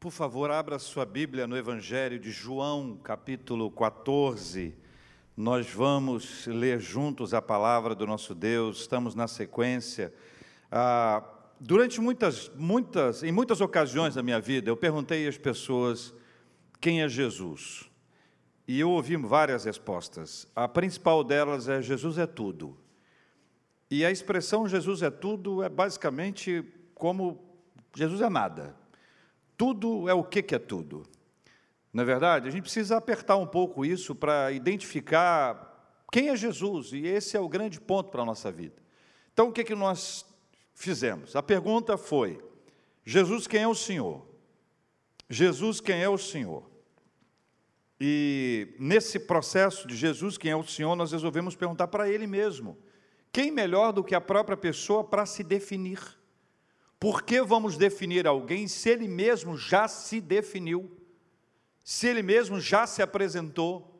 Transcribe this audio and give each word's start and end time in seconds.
Por 0.00 0.10
favor, 0.10 0.50
abra 0.50 0.78
sua 0.78 1.04
Bíblia 1.04 1.46
no 1.46 1.54
Evangelho 1.58 2.18
de 2.18 2.30
João, 2.30 2.98
capítulo 3.04 3.70
14. 3.70 4.74
Nós 5.36 5.70
vamos 5.70 6.46
ler 6.46 6.80
juntos 6.80 7.34
a 7.34 7.42
palavra 7.42 7.94
do 7.94 8.06
nosso 8.06 8.34
Deus, 8.34 8.78
estamos 8.80 9.14
na 9.14 9.28
sequência. 9.28 10.10
Ah, 10.72 11.22
durante 11.60 12.00
muitas, 12.00 12.50
muitas, 12.56 13.22
em 13.22 13.30
muitas 13.30 13.60
ocasiões 13.60 14.14
da 14.14 14.22
minha 14.22 14.40
vida, 14.40 14.70
eu 14.70 14.76
perguntei 14.76 15.28
às 15.28 15.36
pessoas 15.36 16.14
quem 16.80 17.02
é 17.02 17.08
Jesus. 17.08 17.84
E 18.66 18.80
eu 18.80 18.88
ouvi 18.88 19.18
várias 19.18 19.66
respostas. 19.66 20.50
A 20.56 20.66
principal 20.66 21.22
delas 21.22 21.68
é: 21.68 21.82
Jesus 21.82 22.16
é 22.16 22.26
tudo. 22.26 22.74
E 23.90 24.02
a 24.06 24.10
expressão 24.10 24.66
Jesus 24.66 25.02
é 25.02 25.10
tudo 25.10 25.62
é 25.62 25.68
basicamente 25.68 26.64
como 26.94 27.38
Jesus 27.94 28.22
é 28.22 28.30
nada. 28.30 28.79
Tudo 29.60 30.08
é 30.08 30.14
o 30.14 30.24
que, 30.24 30.42
que 30.42 30.54
é 30.54 30.58
tudo. 30.58 31.02
Na 31.92 32.00
é 32.00 32.04
verdade, 32.06 32.48
a 32.48 32.50
gente 32.50 32.62
precisa 32.62 32.96
apertar 32.96 33.36
um 33.36 33.46
pouco 33.46 33.84
isso 33.84 34.14
para 34.14 34.50
identificar 34.52 36.00
quem 36.10 36.30
é 36.30 36.34
Jesus, 36.34 36.94
e 36.94 37.06
esse 37.06 37.36
é 37.36 37.40
o 37.40 37.46
grande 37.46 37.78
ponto 37.78 38.08
para 38.08 38.22
a 38.22 38.24
nossa 38.24 38.50
vida. 38.50 38.82
Então, 39.34 39.50
o 39.50 39.52
que, 39.52 39.62
que 39.62 39.74
nós 39.74 40.24
fizemos? 40.72 41.36
A 41.36 41.42
pergunta 41.42 41.98
foi: 41.98 42.42
Jesus, 43.04 43.46
quem 43.46 43.60
é 43.60 43.68
o 43.68 43.74
Senhor? 43.74 44.26
Jesus, 45.28 45.78
quem 45.78 46.02
é 46.02 46.08
o 46.08 46.16
Senhor? 46.16 46.64
E 48.00 48.74
nesse 48.78 49.20
processo 49.20 49.86
de 49.86 49.94
Jesus, 49.94 50.38
quem 50.38 50.52
é 50.52 50.56
o 50.56 50.64
Senhor, 50.64 50.96
nós 50.96 51.12
resolvemos 51.12 51.54
perguntar 51.54 51.88
para 51.88 52.08
Ele 52.08 52.26
mesmo: 52.26 52.78
quem 53.30 53.50
melhor 53.50 53.92
do 53.92 54.02
que 54.02 54.14
a 54.14 54.22
própria 54.22 54.56
pessoa 54.56 55.04
para 55.04 55.26
se 55.26 55.44
definir? 55.44 56.18
Por 57.00 57.22
que 57.22 57.40
vamos 57.40 57.78
definir 57.78 58.26
alguém 58.26 58.68
se 58.68 58.90
ele 58.90 59.08
mesmo 59.08 59.56
já 59.56 59.88
se 59.88 60.20
definiu? 60.20 60.94
Se 61.82 62.06
ele 62.06 62.22
mesmo 62.22 62.60
já 62.60 62.86
se 62.86 63.00
apresentou? 63.00 63.90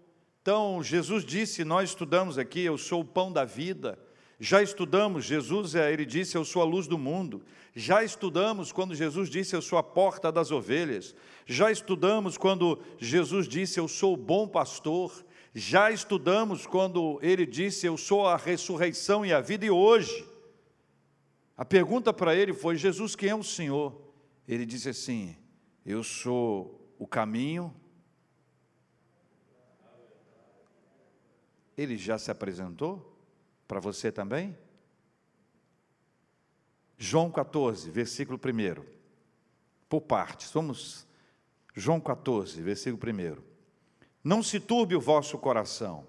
Então, 0.42 0.82
Jesus 0.82 1.24
disse, 1.24 1.64
nós 1.64 1.88
estudamos 1.88 2.36
aqui, 2.36 2.60
eu 2.60 2.76
sou 2.76 3.00
o 3.00 3.04
pão 3.04 3.32
da 3.32 3.46
vida. 3.46 3.98
Já 4.38 4.62
estudamos, 4.62 5.24
Jesus, 5.24 5.74
é, 5.74 5.90
ele 5.90 6.04
disse, 6.04 6.36
eu 6.36 6.44
sou 6.44 6.60
a 6.60 6.64
luz 6.64 6.86
do 6.86 6.98
mundo. 6.98 7.42
Já 7.74 8.04
estudamos 8.04 8.70
quando 8.70 8.94
Jesus 8.94 9.30
disse, 9.30 9.56
eu 9.56 9.62
sou 9.62 9.78
a 9.78 9.82
porta 9.82 10.30
das 10.30 10.50
ovelhas. 10.50 11.14
Já 11.46 11.70
estudamos 11.70 12.36
quando 12.36 12.78
Jesus 12.98 13.48
disse, 13.48 13.80
eu 13.80 13.88
sou 13.88 14.12
o 14.12 14.16
bom 14.18 14.46
pastor. 14.46 15.24
Já 15.54 15.90
estudamos 15.90 16.66
quando 16.66 17.18
ele 17.22 17.46
disse, 17.46 17.86
eu 17.86 17.96
sou 17.96 18.26
a 18.26 18.36
ressurreição 18.36 19.24
e 19.24 19.32
a 19.32 19.40
vida. 19.40 19.64
E 19.64 19.70
hoje, 19.70 20.29
a 21.60 21.64
pergunta 21.66 22.10
para 22.10 22.34
ele 22.34 22.54
foi: 22.54 22.74
Jesus, 22.74 23.14
quem 23.14 23.28
é 23.28 23.34
o 23.34 23.42
Senhor? 23.42 24.00
Ele 24.48 24.64
disse 24.64 24.88
assim: 24.88 25.36
Eu 25.84 26.02
sou 26.02 26.90
o 26.98 27.06
caminho. 27.06 27.76
Ele 31.76 31.98
já 31.98 32.16
se 32.16 32.30
apresentou 32.30 33.14
para 33.68 33.78
você 33.78 34.10
também? 34.10 34.56
João 36.96 37.30
14, 37.30 37.90
versículo 37.90 38.40
1. 38.42 38.82
Por 39.86 40.00
partes, 40.00 40.50
vamos. 40.52 41.06
João 41.74 42.00
14, 42.00 42.62
versículo 42.62 42.98
1. 43.12 43.36
Não 44.24 44.42
se 44.42 44.58
turbe 44.58 44.96
o 44.96 45.00
vosso 45.00 45.36
coração. 45.36 46.06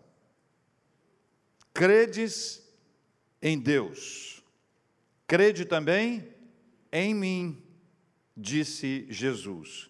Credes 1.74 2.66
em 3.42 3.60
Deus 3.60 4.41
Crede 5.32 5.64
também 5.64 6.28
em 6.92 7.16
mim, 7.16 7.64
disse 8.36 9.06
Jesus. 9.08 9.90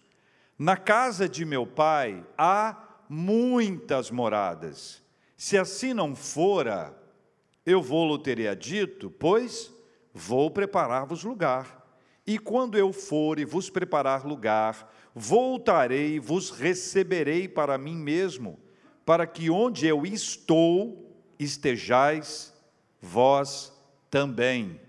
Na 0.56 0.76
casa 0.76 1.28
de 1.28 1.44
meu 1.44 1.66
pai 1.66 2.24
há 2.38 3.00
muitas 3.08 4.08
moradas. 4.08 5.02
Se 5.36 5.58
assim 5.58 5.92
não 5.92 6.14
fora, 6.14 6.96
eu 7.66 7.82
vou-lo 7.82 8.20
teria 8.20 8.54
dito, 8.54 9.10
pois 9.10 9.72
vou 10.14 10.48
preparar-vos 10.48 11.24
lugar. 11.24 11.92
E 12.24 12.38
quando 12.38 12.78
eu 12.78 12.92
for 12.92 13.40
e 13.40 13.44
vos 13.44 13.68
preparar 13.68 14.24
lugar, 14.24 14.94
voltarei 15.12 16.14
e 16.14 16.20
vos 16.20 16.50
receberei 16.50 17.48
para 17.48 17.76
mim 17.76 17.96
mesmo, 17.96 18.60
para 19.04 19.26
que 19.26 19.50
onde 19.50 19.88
eu 19.88 20.06
estou 20.06 21.20
estejais 21.36 22.54
vós 23.00 23.72
também. 24.08 24.80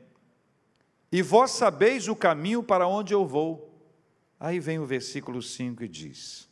E 1.14 1.22
vós 1.22 1.52
sabeis 1.52 2.08
o 2.08 2.16
caminho 2.16 2.64
para 2.64 2.88
onde 2.88 3.14
eu 3.14 3.24
vou. 3.24 3.72
Aí 4.40 4.60
vem 4.60 4.80
o 4.80 4.86
versículo 4.88 5.44
5 5.44 5.84
e 5.84 5.88
diz: 5.88 6.50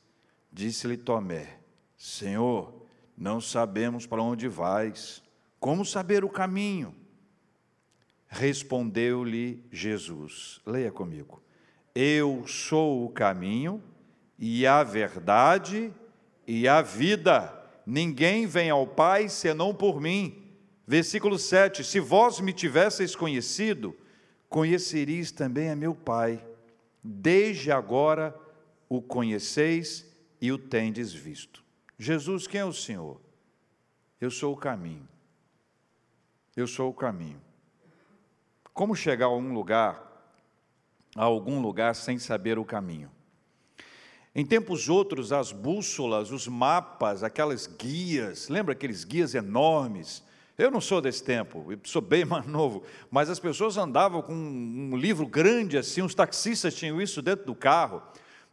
Disse-lhe 0.53 0.97
Tomé: 0.97 1.57
Senhor, 1.97 2.71
não 3.17 3.41
sabemos 3.41 4.05
para 4.05 4.21
onde 4.21 4.47
vais, 4.47 5.23
como 5.59 5.83
saber 5.83 6.23
o 6.23 6.29
caminho? 6.29 6.93
Respondeu-lhe 8.27 9.65
Jesus: 9.71 10.61
Leia 10.63 10.91
comigo. 10.91 11.41
Eu 11.95 12.45
sou 12.45 13.03
o 13.03 13.09
caminho 13.09 13.81
e 14.37 14.67
a 14.67 14.83
verdade 14.83 15.91
e 16.45 16.67
a 16.67 16.83
vida. 16.83 17.51
Ninguém 17.83 18.45
vem 18.45 18.69
ao 18.69 18.85
Pai 18.85 19.27
senão 19.27 19.73
por 19.73 19.99
mim. 19.99 20.53
Versículo 20.85 21.39
7: 21.39 21.83
Se 21.83 21.99
vós 21.99 22.39
me 22.39 22.53
tivesseis 22.53 23.15
conhecido, 23.15 23.97
conhecereis 24.51 25.31
também 25.31 25.69
a 25.69 25.75
meu 25.77 25.95
Pai. 25.95 26.45
Desde 27.01 27.71
agora 27.71 28.37
o 28.89 29.01
conheceis 29.01 30.05
e 30.41 30.51
o 30.51 30.57
tendes 30.57 31.13
visto. 31.13 31.63
Jesus, 31.97 32.47
quem 32.47 32.59
é 32.59 32.65
o 32.65 32.73
Senhor? 32.73 33.19
Eu 34.19 34.29
sou 34.29 34.53
o 34.53 34.57
caminho. 34.57 35.07
Eu 36.53 36.67
sou 36.67 36.89
o 36.89 36.93
caminho. 36.93 37.41
Como 38.73 38.93
chegar 38.93 39.27
a 39.27 39.35
um 39.35 39.53
lugar, 39.53 40.29
a 41.15 41.23
algum 41.23 41.61
lugar 41.61 41.95
sem 41.95 42.19
saber 42.19 42.59
o 42.59 42.65
caminho? 42.65 43.09
Em 44.35 44.45
tempos 44.45 44.89
outros, 44.89 45.31
as 45.31 45.53
bússolas, 45.53 46.29
os 46.29 46.45
mapas, 46.45 47.23
aquelas 47.23 47.67
guias, 47.67 48.49
lembra 48.49 48.73
aqueles 48.73 49.05
guias 49.05 49.33
enormes 49.33 50.21
eu 50.61 50.71
não 50.71 50.81
sou 50.81 51.01
desse 51.01 51.23
tempo, 51.23 51.65
sou 51.83 52.01
bem 52.01 52.23
mais 52.25 52.45
novo, 52.45 52.83
mas 53.09 53.29
as 53.29 53.39
pessoas 53.39 53.77
andavam 53.77 54.21
com 54.21 54.33
um 54.33 54.95
livro 54.95 55.25
grande 55.25 55.77
assim, 55.77 56.01
os 56.01 56.15
taxistas 56.15 56.75
tinham 56.75 57.01
isso 57.01 57.21
dentro 57.21 57.45
do 57.45 57.55
carro, 57.55 58.01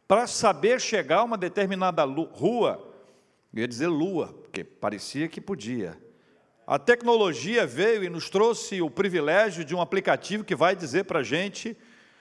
para 0.07 0.27
saber 0.27 0.81
chegar 0.81 1.19
a 1.19 1.25
uma 1.25 1.37
determinada 1.37 2.03
rua, 2.05 2.83
eu 3.53 3.61
ia 3.61 3.69
dizer 3.69 3.89
lua, 3.89 4.29
porque 4.43 4.65
parecia 4.65 5.29
que 5.29 5.41
podia. 5.41 5.99
A 6.67 6.79
tecnologia 6.79 7.67
veio 7.67 8.05
e 8.05 8.09
nos 8.09 8.29
trouxe 8.29 8.81
o 8.81 8.91
privilégio 8.91 9.65
de 9.65 9.75
um 9.75 9.81
aplicativo 9.81 10.45
que 10.45 10.55
vai 10.55 10.77
dizer 10.77 11.05
para 11.05 11.21
a 11.21 11.23
gente 11.23 11.77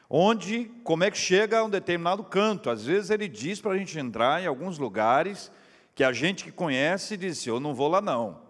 onde, 0.09 0.72
como 0.84 1.04
é 1.04 1.12
que 1.12 1.18
chega 1.18 1.59
a 1.59 1.64
um 1.64 1.69
determinado 1.69 2.24
canto. 2.24 2.69
Às 2.69 2.86
vezes 2.86 3.09
ele 3.09 3.28
diz 3.28 3.59
para 3.59 3.72
a 3.72 3.78
gente 3.78 3.98
entrar 4.00 4.42
em 4.42 4.48
alguns 4.48 4.78
lugares 4.78 5.52
que 5.94 6.04
a 6.04 6.14
gente 6.14 6.44
que 6.44 6.52
conhece 6.52 7.18
diz: 7.18 7.46
Eu 7.46 7.59
não 7.59 7.74
vou 7.74 7.88
lá 7.88 8.02
não. 8.02 8.47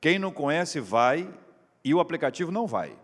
Quem 0.00 0.18
não 0.18 0.32
conhece 0.32 0.80
vai 0.80 1.28
e 1.84 1.94
o 1.94 2.00
aplicativo 2.00 2.50
não 2.50 2.66
vai. 2.66 2.96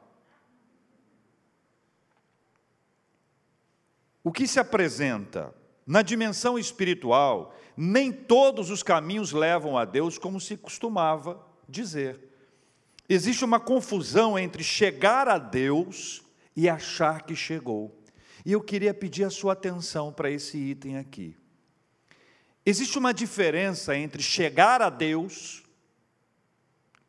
O 4.24 4.32
que 4.32 4.46
se 4.46 4.58
apresenta 4.58 5.54
na 5.86 6.02
dimensão 6.02 6.58
espiritual, 6.58 7.54
nem 7.76 8.10
todos 8.12 8.70
os 8.70 8.82
caminhos 8.82 9.30
levam 9.30 9.78
a 9.78 9.84
Deus, 9.84 10.18
como 10.18 10.40
se 10.40 10.56
costumava 10.56 11.40
dizer. 11.68 12.18
Existe 13.08 13.44
uma 13.44 13.60
confusão 13.60 14.36
entre 14.36 14.64
chegar 14.64 15.28
a 15.28 15.38
Deus 15.38 16.24
e 16.56 16.68
achar 16.68 17.22
que 17.22 17.36
chegou. 17.36 17.96
E 18.44 18.50
eu 18.50 18.60
queria 18.60 18.92
pedir 18.92 19.24
a 19.24 19.30
sua 19.30 19.52
atenção 19.52 20.12
para 20.12 20.30
esse 20.30 20.58
item 20.58 20.98
aqui. 20.98 21.36
Existe 22.64 22.98
uma 22.98 23.14
diferença 23.14 23.96
entre 23.96 24.20
chegar 24.22 24.82
a 24.82 24.90
Deus 24.90 25.62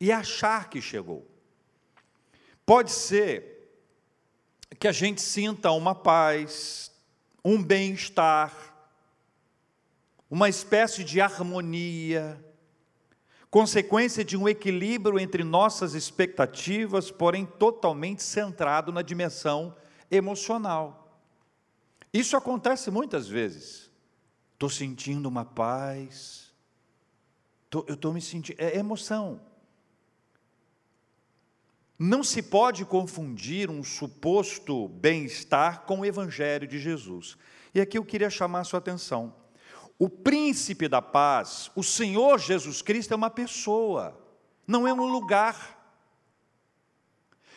e 0.00 0.12
achar 0.12 0.68
que 0.68 0.80
chegou. 0.80 1.26
Pode 2.64 2.90
ser 2.90 3.58
que 4.78 4.86
a 4.86 4.92
gente 4.92 5.20
sinta 5.20 5.70
uma 5.72 5.94
paz, 5.94 6.92
um 7.44 7.62
bem-estar, 7.62 8.52
uma 10.30 10.48
espécie 10.48 11.02
de 11.02 11.20
harmonia, 11.20 12.38
consequência 13.50 14.24
de 14.24 14.36
um 14.36 14.48
equilíbrio 14.48 15.18
entre 15.18 15.42
nossas 15.42 15.94
expectativas, 15.94 17.10
porém 17.10 17.46
totalmente 17.46 18.22
centrado 18.22 18.92
na 18.92 19.02
dimensão 19.02 19.74
emocional. 20.10 21.20
Isso 22.12 22.36
acontece 22.36 22.90
muitas 22.90 23.26
vezes. 23.26 23.90
Estou 24.52 24.68
sentindo 24.68 25.28
uma 25.28 25.44
paz, 25.44 26.52
tô, 27.70 27.84
eu 27.88 27.94
estou 27.94 28.12
me 28.12 28.20
sentindo. 28.20 28.56
É 28.60 28.76
emoção. 28.76 29.40
Não 31.98 32.22
se 32.22 32.42
pode 32.42 32.84
confundir 32.84 33.68
um 33.68 33.82
suposto 33.82 34.86
bem-estar 34.88 35.82
com 35.82 36.00
o 36.00 36.04
Evangelho 36.06 36.66
de 36.66 36.78
Jesus. 36.78 37.36
E 37.74 37.80
aqui 37.80 37.98
eu 37.98 38.04
queria 38.04 38.30
chamar 38.30 38.60
a 38.60 38.64
sua 38.64 38.78
atenção. 38.78 39.34
O 39.98 40.08
príncipe 40.08 40.86
da 40.86 41.02
paz, 41.02 41.72
o 41.74 41.82
Senhor 41.82 42.38
Jesus 42.38 42.82
Cristo, 42.82 43.12
é 43.12 43.16
uma 43.16 43.30
pessoa, 43.30 44.16
não 44.64 44.86
é 44.86 44.92
um 44.92 45.06
lugar. 45.06 45.76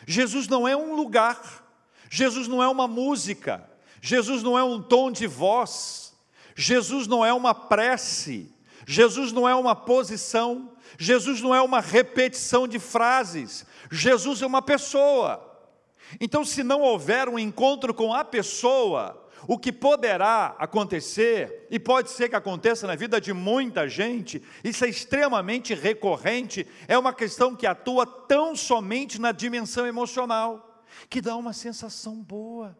Jesus 0.04 0.48
não 0.48 0.66
é 0.66 0.76
um 0.76 0.96
lugar, 0.96 1.64
Jesus 2.10 2.48
não 2.48 2.60
é 2.60 2.66
uma 2.66 2.88
música, 2.88 3.70
Jesus 4.00 4.42
não 4.42 4.58
é 4.58 4.64
um 4.64 4.82
tom 4.82 5.12
de 5.12 5.28
voz, 5.28 6.18
Jesus 6.56 7.06
não 7.06 7.24
é 7.24 7.32
uma 7.32 7.54
prece, 7.54 8.51
Jesus 8.86 9.32
não 9.32 9.48
é 9.48 9.54
uma 9.54 9.74
posição, 9.74 10.72
Jesus 10.98 11.40
não 11.40 11.54
é 11.54 11.60
uma 11.60 11.80
repetição 11.80 12.66
de 12.66 12.78
frases, 12.78 13.64
Jesus 13.90 14.42
é 14.42 14.46
uma 14.46 14.62
pessoa. 14.62 15.48
Então, 16.20 16.44
se 16.44 16.62
não 16.62 16.80
houver 16.80 17.28
um 17.28 17.38
encontro 17.38 17.94
com 17.94 18.12
a 18.12 18.24
pessoa, 18.24 19.22
o 19.46 19.58
que 19.58 19.72
poderá 19.72 20.54
acontecer, 20.58 21.66
e 21.70 21.78
pode 21.78 22.10
ser 22.10 22.28
que 22.28 22.36
aconteça 22.36 22.86
na 22.86 22.94
vida 22.94 23.20
de 23.20 23.32
muita 23.32 23.88
gente, 23.88 24.42
isso 24.62 24.84
é 24.84 24.88
extremamente 24.88 25.74
recorrente, 25.74 26.66
é 26.86 26.96
uma 26.96 27.12
questão 27.12 27.56
que 27.56 27.66
atua 27.66 28.06
tão 28.06 28.54
somente 28.54 29.20
na 29.20 29.32
dimensão 29.32 29.86
emocional, 29.86 30.84
que 31.08 31.20
dá 31.20 31.36
uma 31.36 31.52
sensação 31.52 32.16
boa, 32.16 32.76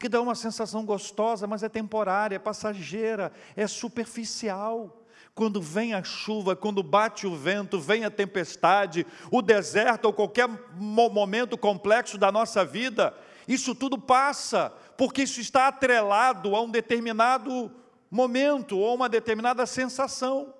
que 0.00 0.08
dá 0.08 0.18
uma 0.18 0.34
sensação 0.34 0.82
gostosa, 0.82 1.46
mas 1.46 1.62
é 1.62 1.68
temporária, 1.68 2.36
é 2.36 2.38
passageira, 2.38 3.30
é 3.54 3.66
superficial. 3.66 5.04
Quando 5.34 5.60
vem 5.60 5.92
a 5.92 6.02
chuva, 6.02 6.56
quando 6.56 6.82
bate 6.82 7.26
o 7.26 7.36
vento, 7.36 7.78
vem 7.78 8.06
a 8.06 8.10
tempestade, 8.10 9.06
o 9.30 9.42
deserto 9.42 10.06
ou 10.06 10.12
qualquer 10.14 10.48
momento 10.74 11.58
complexo 11.58 12.16
da 12.16 12.32
nossa 12.32 12.64
vida, 12.64 13.14
isso 13.46 13.74
tudo 13.74 13.98
passa, 13.98 14.72
porque 14.96 15.24
isso 15.24 15.38
está 15.38 15.68
atrelado 15.68 16.56
a 16.56 16.62
um 16.62 16.70
determinado 16.70 17.70
momento 18.10 18.78
ou 18.78 18.94
uma 18.94 19.08
determinada 19.08 19.66
sensação. 19.66 20.54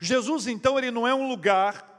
Jesus, 0.00 0.46
então, 0.46 0.78
ele 0.78 0.90
não 0.90 1.06
é 1.06 1.14
um 1.14 1.28
lugar, 1.28 1.92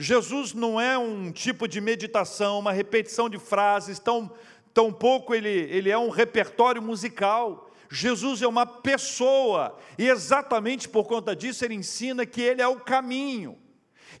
Jesus 0.00 0.54
não 0.54 0.80
é 0.80 0.96
um 0.96 1.32
tipo 1.32 1.66
de 1.66 1.80
meditação, 1.80 2.60
uma 2.60 2.70
repetição 2.70 3.28
de 3.28 3.36
frases, 3.36 3.98
tão, 3.98 4.32
tão 4.78 4.92
pouco 4.92 5.34
ele, 5.34 5.48
ele 5.48 5.90
é 5.90 5.98
um 5.98 6.08
repertório 6.08 6.80
musical. 6.80 7.68
Jesus 7.90 8.42
é 8.42 8.46
uma 8.46 8.64
pessoa, 8.64 9.76
e 9.98 10.08
exatamente 10.08 10.88
por 10.88 11.04
conta 11.04 11.34
disso 11.34 11.64
ele 11.64 11.74
ensina 11.74 12.24
que 12.24 12.40
ele 12.40 12.62
é 12.62 12.68
o 12.68 12.78
caminho. 12.78 13.58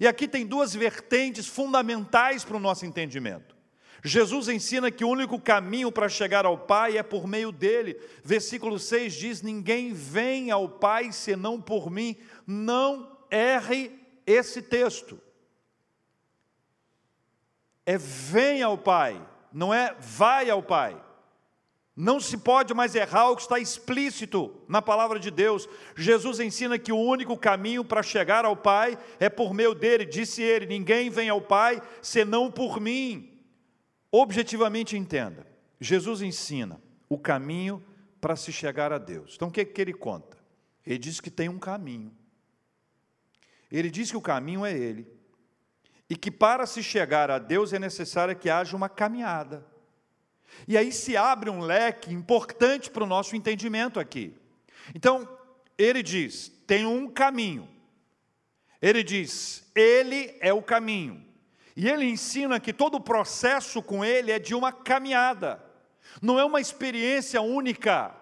E 0.00 0.08
aqui 0.08 0.26
tem 0.26 0.44
duas 0.44 0.74
vertentes 0.74 1.46
fundamentais 1.46 2.44
para 2.44 2.56
o 2.56 2.60
nosso 2.60 2.84
entendimento. 2.84 3.54
Jesus 4.02 4.48
ensina 4.48 4.90
que 4.90 5.04
o 5.04 5.08
único 5.08 5.40
caminho 5.40 5.92
para 5.92 6.08
chegar 6.08 6.44
ao 6.44 6.58
Pai 6.58 6.98
é 6.98 7.04
por 7.04 7.28
meio 7.28 7.52
dele. 7.52 7.96
Versículo 8.24 8.80
6 8.80 9.14
diz: 9.14 9.42
Ninguém 9.42 9.92
vem 9.92 10.50
ao 10.50 10.68
Pai 10.68 11.12
senão 11.12 11.60
por 11.60 11.88
mim. 11.88 12.16
Não 12.44 13.16
erre 13.30 13.96
esse 14.26 14.60
texto. 14.60 15.20
É 17.86 17.96
vem 17.96 18.60
ao 18.60 18.76
Pai, 18.76 19.24
não 19.58 19.74
é 19.74 19.92
vai 19.98 20.48
ao 20.48 20.62
Pai. 20.62 20.96
Não 21.96 22.20
se 22.20 22.38
pode 22.38 22.72
mais 22.72 22.94
errar 22.94 23.30
o 23.30 23.34
que 23.34 23.42
está 23.42 23.58
explícito 23.58 24.54
na 24.68 24.80
palavra 24.80 25.18
de 25.18 25.32
Deus. 25.32 25.68
Jesus 25.96 26.38
ensina 26.38 26.78
que 26.78 26.92
o 26.92 26.96
único 26.96 27.36
caminho 27.36 27.84
para 27.84 28.00
chegar 28.00 28.44
ao 28.44 28.56
Pai 28.56 28.96
é 29.18 29.28
por 29.28 29.52
meio 29.52 29.74
dele. 29.74 30.04
Disse 30.04 30.40
ele: 30.40 30.64
Ninguém 30.64 31.10
vem 31.10 31.28
ao 31.28 31.40
Pai 31.40 31.82
senão 32.00 32.52
por 32.52 32.80
mim. 32.80 33.36
Objetivamente 34.12 34.96
entenda, 34.96 35.44
Jesus 35.80 36.22
ensina 36.22 36.80
o 37.08 37.18
caminho 37.18 37.84
para 38.20 38.36
se 38.36 38.52
chegar 38.52 38.92
a 38.92 38.98
Deus. 38.98 39.32
Então 39.34 39.48
o 39.48 39.50
que, 39.50 39.64
que 39.64 39.80
ele 39.80 39.92
conta? 39.92 40.38
Ele 40.86 40.98
diz 40.98 41.20
que 41.20 41.32
tem 41.32 41.48
um 41.48 41.58
caminho. 41.58 42.16
Ele 43.72 43.90
diz 43.90 44.08
que 44.08 44.16
o 44.16 44.22
caminho 44.22 44.64
é 44.64 44.72
ele. 44.72 45.17
E 46.08 46.16
que 46.16 46.30
para 46.30 46.66
se 46.66 46.82
chegar 46.82 47.30
a 47.30 47.38
Deus 47.38 47.72
é 47.72 47.78
necessário 47.78 48.34
que 48.34 48.48
haja 48.48 48.76
uma 48.76 48.88
caminhada. 48.88 49.64
E 50.66 50.76
aí 50.76 50.90
se 50.90 51.16
abre 51.16 51.50
um 51.50 51.60
leque 51.60 52.12
importante 52.12 52.90
para 52.90 53.04
o 53.04 53.06
nosso 53.06 53.36
entendimento 53.36 54.00
aqui. 54.00 54.34
Então, 54.94 55.28
ele 55.76 56.02
diz: 56.02 56.48
tem 56.66 56.86
um 56.86 57.08
caminho. 57.08 57.68
Ele 58.80 59.02
diz: 59.02 59.70
ele 59.74 60.36
é 60.40 60.52
o 60.52 60.62
caminho. 60.62 61.24
E 61.76 61.88
ele 61.88 62.06
ensina 62.06 62.58
que 62.58 62.72
todo 62.72 62.96
o 62.96 63.00
processo 63.00 63.80
com 63.80 64.04
ele 64.04 64.32
é 64.32 64.38
de 64.40 64.52
uma 64.52 64.72
caminhada, 64.72 65.62
não 66.20 66.36
é 66.36 66.44
uma 66.44 66.60
experiência 66.60 67.40
única, 67.40 68.12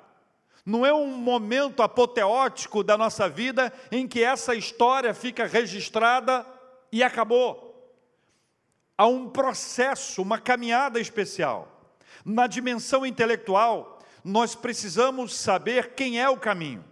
não 0.64 0.84
é 0.84 0.92
um 0.92 1.06
momento 1.06 1.82
apoteótico 1.82 2.84
da 2.84 2.98
nossa 2.98 3.30
vida 3.30 3.72
em 3.90 4.06
que 4.06 4.22
essa 4.22 4.54
história 4.54 5.14
fica 5.14 5.46
registrada 5.46 6.44
e 6.92 7.02
acabou. 7.02 7.65
Há 8.98 9.06
um 9.06 9.28
processo, 9.28 10.22
uma 10.22 10.38
caminhada 10.38 10.98
especial. 10.98 11.92
Na 12.24 12.46
dimensão 12.46 13.04
intelectual, 13.04 13.98
nós 14.24 14.54
precisamos 14.54 15.36
saber 15.36 15.94
quem 15.94 16.20
é 16.20 16.28
o 16.28 16.38
caminho. 16.38 16.84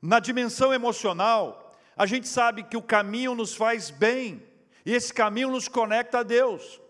Na 0.00 0.20
dimensão 0.20 0.72
emocional, 0.72 1.72
a 1.96 2.06
gente 2.06 2.28
sabe 2.28 2.62
que 2.62 2.76
o 2.76 2.82
caminho 2.82 3.34
nos 3.34 3.54
faz 3.54 3.90
bem, 3.90 4.42
e 4.84 4.94
esse 4.94 5.12
caminho 5.12 5.50
nos 5.50 5.66
conecta 5.66 6.20
a 6.20 6.22
Deus. 6.22 6.80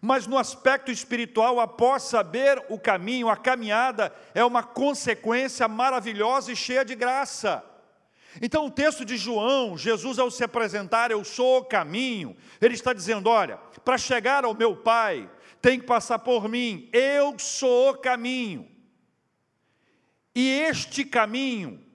Mas 0.00 0.26
no 0.26 0.36
aspecto 0.36 0.90
espiritual, 0.90 1.58
após 1.58 2.02
saber 2.02 2.62
o 2.68 2.78
caminho, 2.78 3.30
a 3.30 3.36
caminhada 3.36 4.14
é 4.34 4.44
uma 4.44 4.62
consequência 4.62 5.66
maravilhosa 5.66 6.52
e 6.52 6.56
cheia 6.56 6.84
de 6.84 6.94
graça. 6.94 7.64
Então, 8.40 8.66
o 8.66 8.70
texto 8.70 9.04
de 9.04 9.16
João, 9.16 9.76
Jesus 9.76 10.18
ao 10.18 10.30
se 10.30 10.44
apresentar, 10.44 11.10
eu 11.10 11.24
sou 11.24 11.58
o 11.58 11.64
caminho, 11.64 12.36
ele 12.60 12.74
está 12.74 12.92
dizendo: 12.92 13.28
olha, 13.28 13.56
para 13.84 13.98
chegar 13.98 14.44
ao 14.44 14.54
meu 14.54 14.76
Pai, 14.76 15.30
tem 15.60 15.80
que 15.80 15.86
passar 15.86 16.18
por 16.18 16.48
mim, 16.48 16.88
eu 16.92 17.38
sou 17.38 17.90
o 17.90 17.98
caminho. 17.98 18.68
E 20.34 20.48
este 20.48 21.04
caminho 21.04 21.86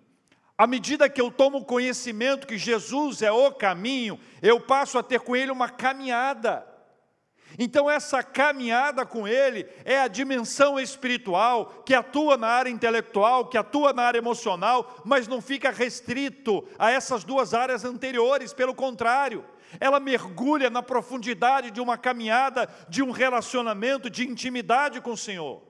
à 0.62 0.68
medida 0.68 1.10
que 1.10 1.20
eu 1.20 1.32
tomo 1.32 1.66
conhecimento 1.66 2.46
que 2.46 2.56
Jesus 2.56 3.24
é 3.24 3.32
o 3.32 3.52
caminho, 3.52 4.20
eu 4.44 4.62
passo 4.62 4.96
a 5.00 5.02
ter 5.02 5.20
com 5.20 5.36
Ele 5.36 5.52
uma 5.52 5.68
caminhada. 5.68 6.64
Então, 7.60 7.90
essa 7.90 8.24
caminhada 8.24 9.06
com 9.06 9.28
Ele 9.28 9.68
é 9.84 10.00
a 10.00 10.08
dimensão 10.08 10.80
espiritual 10.80 11.84
que 11.86 11.94
atua 11.94 12.38
na 12.38 12.48
área 12.48 12.70
intelectual, 12.70 13.48
que 13.48 13.58
atua 13.58 13.94
na 13.94 14.04
área 14.04 14.20
emocional, 14.20 15.02
mas 15.06 15.28
não 15.28 15.42
fica 15.42 15.72
restrito 15.72 16.68
a 16.80 16.92
essas 16.92 17.24
duas 17.24 17.54
áreas 17.54 17.84
anteriores, 17.84 18.54
pelo 18.54 18.74
contrário, 18.74 19.46
ela 19.80 20.00
mergulha 20.00 20.70
na 20.70 20.84
profundidade 20.84 21.72
de 21.72 21.80
uma 21.80 21.98
caminhada, 21.98 22.70
de 22.90 23.02
um 23.02 23.12
relacionamento, 23.12 24.10
de 24.10 24.28
intimidade 24.28 25.00
com 25.00 25.12
o 25.12 25.18
Senhor. 25.18 25.64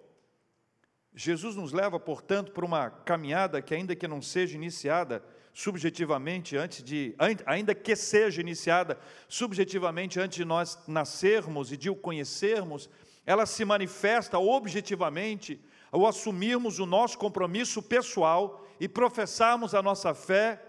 Jesus 1.13 1.55
nos 1.55 1.73
leva, 1.73 1.99
portanto, 1.99 2.51
por 2.51 2.63
uma 2.63 2.89
caminhada 2.89 3.61
que, 3.61 3.75
ainda 3.75 3.95
que 3.95 4.07
não 4.07 4.21
seja 4.21 4.55
iniciada 4.55 5.23
subjetivamente 5.53 6.55
antes 6.55 6.83
de, 6.83 7.15
ainda 7.45 7.75
que 7.75 7.95
seja 7.95 8.41
iniciada 8.41 8.97
subjetivamente 9.27 10.19
antes 10.19 10.37
de 10.37 10.45
nós 10.45 10.79
nascermos 10.87 11.71
e 11.71 11.77
de 11.77 11.89
o 11.89 11.95
conhecermos, 11.95 12.89
ela 13.25 13.45
se 13.45 13.63
manifesta 13.65 14.39
objetivamente 14.39 15.59
ao 15.91 16.07
assumirmos 16.07 16.79
o 16.79 16.85
nosso 16.85 17.17
compromisso 17.17 17.81
pessoal 17.81 18.65
e 18.79 18.87
professarmos 18.87 19.75
a 19.75 19.81
nossa 19.81 20.13
fé 20.13 20.61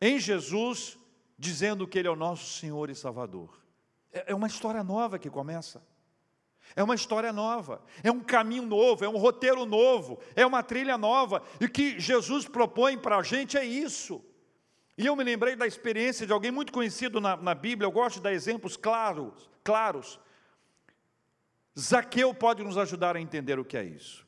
em 0.00 0.18
Jesus, 0.18 0.98
dizendo 1.38 1.86
que 1.86 1.98
Ele 1.98 2.08
é 2.08 2.10
o 2.10 2.16
nosso 2.16 2.58
Senhor 2.58 2.90
e 2.90 2.94
Salvador. 2.94 3.56
É, 4.12 4.32
é 4.32 4.34
uma 4.34 4.46
história 4.46 4.82
nova 4.82 5.18
que 5.18 5.30
começa. 5.30 5.82
É 6.74 6.82
uma 6.82 6.94
história 6.94 7.32
nova, 7.32 7.80
é 8.02 8.10
um 8.10 8.20
caminho 8.20 8.66
novo, 8.66 9.04
é 9.04 9.08
um 9.08 9.16
roteiro 9.16 9.64
novo, 9.64 10.18
é 10.34 10.44
uma 10.44 10.62
trilha 10.62 10.98
nova. 10.98 11.42
E 11.60 11.66
o 11.66 11.70
que 11.70 11.98
Jesus 11.98 12.46
propõe 12.46 12.98
para 12.98 13.18
a 13.18 13.22
gente 13.22 13.56
é 13.56 13.64
isso. 13.64 14.24
E 14.98 15.06
eu 15.06 15.14
me 15.14 15.22
lembrei 15.22 15.54
da 15.54 15.66
experiência 15.66 16.26
de 16.26 16.32
alguém 16.32 16.50
muito 16.50 16.72
conhecido 16.72 17.20
na, 17.20 17.36
na 17.36 17.54
Bíblia, 17.54 17.86
eu 17.86 17.92
gosto 17.92 18.16
de 18.16 18.22
dar 18.22 18.32
exemplos 18.32 18.76
claros, 18.76 19.50
claros. 19.62 20.18
Zaqueu 21.78 22.32
pode 22.32 22.64
nos 22.64 22.78
ajudar 22.78 23.16
a 23.16 23.20
entender 23.20 23.58
o 23.58 23.64
que 23.64 23.76
é 23.76 23.84
isso. 23.84 24.26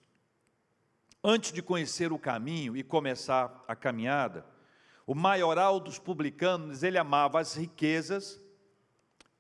Antes 1.25 1.53
de 1.53 1.63
conhecer 1.63 2.13
o 2.13 2.19
caminho 2.19 2.77
e 2.77 2.83
começar 2.83 3.65
a 3.67 3.75
caminhada, 3.75 4.45
o 5.07 5.15
maioral 5.15 5.81
dos 5.81 5.99
publicanos, 5.99 6.83
ele 6.83 6.99
amava 6.99 7.41
as 7.41 7.55
riquezas, 7.55 8.41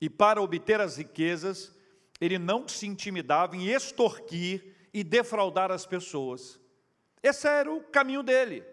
e 0.00 0.09
para 0.09 0.40
obter 0.40 0.81
as 0.81 0.97
riquezas, 0.97 1.76
ele 2.20 2.38
não 2.38 2.66
se 2.66 2.87
intimidava 2.87 3.56
em 3.56 3.68
extorquir 3.68 4.75
e 4.92 5.04
defraudar 5.04 5.70
as 5.70 5.87
pessoas. 5.87 6.60
Esse 7.22 7.46
era 7.48 7.72
o 7.72 7.82
caminho 7.82 8.22
dele, 8.22 8.64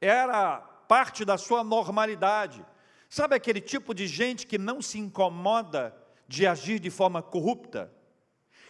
era 0.00 0.58
parte 0.88 1.24
da 1.24 1.38
sua 1.38 1.64
normalidade. 1.64 2.64
Sabe 3.08 3.34
aquele 3.34 3.60
tipo 3.60 3.94
de 3.94 4.06
gente 4.06 4.46
que 4.46 4.58
não 4.58 4.80
se 4.80 4.98
incomoda 4.98 5.96
de 6.26 6.46
agir 6.46 6.78
de 6.78 6.90
forma 6.90 7.22
corrupta, 7.22 7.92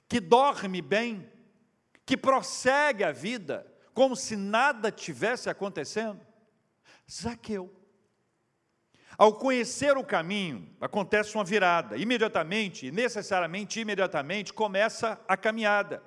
que 0.08 0.20
dorme 0.20 0.82
bem, 0.82 1.30
que 2.04 2.16
prossegue 2.16 3.04
a 3.04 3.12
vida 3.12 3.66
como 3.94 4.16
se 4.16 4.36
nada 4.36 4.90
tivesse 4.90 5.50
acontecendo? 5.50 6.20
Zaqueu. 7.10 7.70
Ao 9.18 9.34
conhecer 9.34 9.96
o 9.96 10.04
caminho, 10.04 10.68
acontece 10.80 11.34
uma 11.34 11.44
virada. 11.44 11.96
Imediatamente, 11.96 12.90
necessariamente, 12.90 13.80
imediatamente, 13.80 14.52
começa 14.52 15.20
a 15.28 15.36
caminhada. 15.36 16.02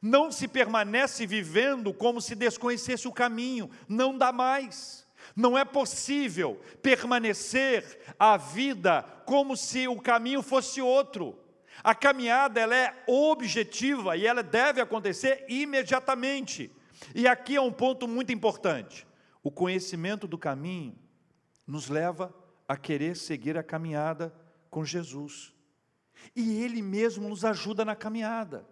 Não 0.00 0.32
se 0.32 0.48
permanece 0.48 1.24
vivendo 1.26 1.94
como 1.94 2.20
se 2.20 2.34
desconhecesse 2.34 3.06
o 3.06 3.12
caminho, 3.12 3.70
não 3.88 4.18
dá 4.18 4.32
mais. 4.32 5.06
Não 5.36 5.56
é 5.56 5.64
possível 5.64 6.60
permanecer 6.82 8.00
a 8.18 8.36
vida 8.36 9.02
como 9.24 9.56
se 9.56 9.86
o 9.86 10.00
caminho 10.00 10.42
fosse 10.42 10.82
outro. 10.82 11.38
A 11.84 11.94
caminhada 11.94 12.60
ela 12.60 12.74
é 12.74 12.92
objetiva 13.06 14.16
e 14.16 14.26
ela 14.26 14.42
deve 14.42 14.80
acontecer 14.80 15.44
imediatamente. 15.48 16.70
E 17.14 17.26
aqui 17.28 17.56
é 17.56 17.60
um 17.60 17.72
ponto 17.72 18.08
muito 18.08 18.32
importante. 18.32 19.06
O 19.42 19.50
conhecimento 19.50 20.26
do 20.26 20.36
caminho 20.36 20.96
nos 21.72 21.88
leva 21.88 22.34
a 22.68 22.76
querer 22.76 23.16
seguir 23.16 23.56
a 23.56 23.62
caminhada 23.62 24.30
com 24.68 24.84
Jesus. 24.84 25.54
E 26.36 26.62
Ele 26.62 26.82
mesmo 26.82 27.30
nos 27.30 27.46
ajuda 27.46 27.82
na 27.82 27.96
caminhada. 27.96 28.68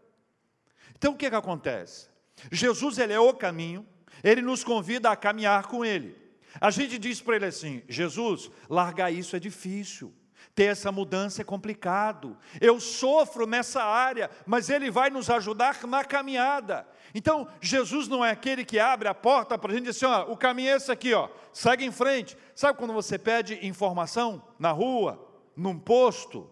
Então 0.95 1.15
o 1.15 1.17
que, 1.17 1.31
que 1.31 1.35
acontece? 1.35 2.11
Jesus 2.53 2.99
ele 2.99 3.15
é 3.15 3.19
o 3.19 3.33
caminho, 3.33 3.87
ele 4.23 4.43
nos 4.43 4.63
convida 4.63 5.11
a 5.11 5.17
caminhar 5.17 5.67
com 5.67 5.83
Ele. 5.83 6.15
A 6.61 6.71
gente 6.71 6.99
diz 6.99 7.23
para 7.23 7.37
ele 7.37 7.47
assim: 7.47 7.83
Jesus, 7.89 8.51
largar 8.69 9.11
isso 9.11 9.35
é 9.35 9.39
difícil. 9.39 10.15
Ter 10.61 10.67
essa 10.67 10.93
mudança 10.93 11.41
é 11.41 11.45
complicado. 11.45 12.37
Eu 12.61 12.79
sofro 12.81 13.47
nessa 13.47 13.83
área, 13.83 14.29
mas 14.45 14.69
Ele 14.69 14.91
vai 14.91 15.09
nos 15.09 15.31
ajudar 15.31 15.87
na 15.87 16.05
caminhada. 16.05 16.87
Então, 17.15 17.49
Jesus 17.63 18.09
não 18.09 18.23
é 18.23 18.31
aquele 18.33 18.63
que 18.63 18.79
abre 18.79 19.09
a 19.09 19.15
porta 19.15 19.57
para 19.57 19.73
a 19.73 19.75
gente 19.75 19.87
dizer 19.87 20.05
assim: 20.05 20.15
ó, 20.15 20.31
o 20.31 20.37
caminho 20.37 20.69
é 20.69 20.77
esse 20.77 20.93
aqui, 20.93 21.15
ó, 21.15 21.31
segue 21.51 21.87
em 21.87 21.91
frente. 21.91 22.37
Sabe 22.55 22.77
quando 22.79 22.93
você 22.93 23.19
pede 23.19 23.67
informação 23.67 24.43
na 24.59 24.71
rua, 24.71 25.27
num 25.57 25.79
posto? 25.79 26.47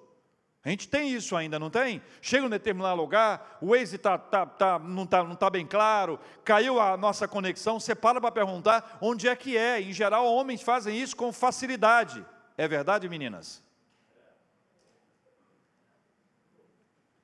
A 0.64 0.70
gente 0.70 0.88
tem 0.88 1.12
isso 1.12 1.36
ainda, 1.36 1.58
não 1.58 1.68
tem? 1.68 2.00
Chega 2.22 2.46
em 2.46 2.48
determinado 2.48 2.98
lugar, 2.98 3.58
o 3.60 3.76
Waze 3.76 3.98
tá, 3.98 4.16
tá, 4.16 4.46
tá, 4.46 4.78
não 4.78 5.04
está 5.04 5.22
não 5.22 5.36
tá 5.36 5.50
bem 5.50 5.66
claro, 5.66 6.18
caiu 6.42 6.80
a 6.80 6.96
nossa 6.96 7.28
conexão, 7.28 7.78
você 7.78 7.94
para 7.94 8.22
para 8.22 8.32
perguntar 8.32 8.96
onde 9.02 9.28
é 9.28 9.36
que 9.36 9.54
é. 9.54 9.82
Em 9.82 9.92
geral, 9.92 10.24
homens 10.24 10.62
fazem 10.62 10.98
isso 10.98 11.14
com 11.14 11.30
facilidade. 11.30 12.24
É 12.56 12.66
verdade, 12.66 13.06
meninas? 13.06 13.67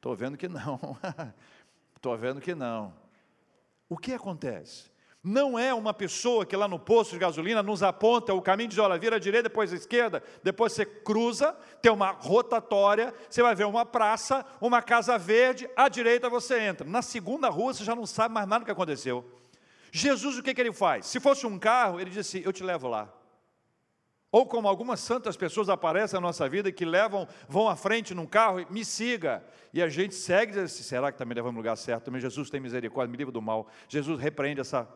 Estou 0.05 0.15
vendo 0.15 0.37
que 0.37 0.49
não. 0.49 0.99
Estou 1.97 2.15
vendo 2.15 2.39
que 2.39 2.55
não. 2.55 2.93
O 3.89 3.97
que 3.97 4.13
acontece? 4.13 4.93
Não 5.23 5.59
é 5.59 5.73
uma 5.73 5.95
pessoa 5.95 6.45
que 6.45 6.55
lá 6.55 6.69
no 6.69 6.79
posto 6.79 7.13
de 7.13 7.19
gasolina 7.19 7.63
nos 7.63 7.83
aponta 7.83 8.35
o 8.35 8.43
caminho 8.43 8.69
de 8.69 8.79
olha, 8.79 8.99
vira 8.99 9.17
à 9.17 9.19
direita, 9.19 9.49
depois 9.49 9.73
à 9.73 9.77
esquerda, 9.77 10.23
depois 10.43 10.75
você 10.75 10.85
cruza, 10.85 11.57
tem 11.81 11.91
uma 11.91 12.11
rotatória, 12.11 13.15
você 13.31 13.43
vai 13.43 13.55
ver 13.55 13.65
uma 13.65 13.87
praça, 13.87 14.45
uma 14.61 14.83
casa 14.83 15.17
verde, 15.17 15.71
à 15.75 15.89
direita 15.89 16.29
você 16.29 16.61
entra. 16.61 16.87
Na 16.87 17.01
segunda 17.01 17.49
rua 17.49 17.73
você 17.73 17.83
já 17.83 17.95
não 17.95 18.05
sabe 18.05 18.35
mais 18.35 18.47
nada 18.47 18.63
do 18.63 18.67
que 18.67 18.73
aconteceu. 18.73 19.25
Jesus, 19.91 20.37
o 20.37 20.43
que, 20.43 20.53
que 20.53 20.61
ele 20.61 20.75
faz? 20.75 21.07
Se 21.07 21.19
fosse 21.19 21.47
um 21.47 21.59
carro, 21.59 21.99
ele 21.99 22.11
disse: 22.11 22.43
Eu 22.45 22.53
te 22.53 22.63
levo 22.63 22.89
lá. 22.89 23.11
Ou 24.35 24.45
como 24.45 24.67
algumas 24.67 24.99
santas 24.99 25.37
pessoas 25.37 25.69
aparecem 25.69 26.17
na 26.17 26.26
nossa 26.26 26.49
vida 26.49 26.73
que 26.73 26.85
levam, 26.85 27.29
vão 27.49 27.69
à 27.69 27.76
frente 27.76 28.12
num 28.12 28.26
carro 28.26 28.59
e 28.59 28.67
me 28.69 28.85
siga. 28.85 29.45
E 29.73 29.81
a 29.81 29.88
gente 29.88 30.12
segue 30.12 30.50
e 30.50 30.55
diz 30.57 30.64
assim, 30.64 30.83
será 30.83 31.12
que 31.12 31.14
está 31.14 31.25
me 31.25 31.33
levando 31.33 31.53
no 31.53 31.59
lugar 31.59 31.76
certo? 31.76 32.07
Também 32.07 32.21
Jesus 32.21 32.50
tem 32.50 32.59
misericórdia, 32.59 33.12
me 33.12 33.17
livra 33.17 33.31
do 33.31 33.41
mal. 33.41 33.69
Jesus 33.88 34.21
repreende 34.21 34.61
essa. 34.61 34.88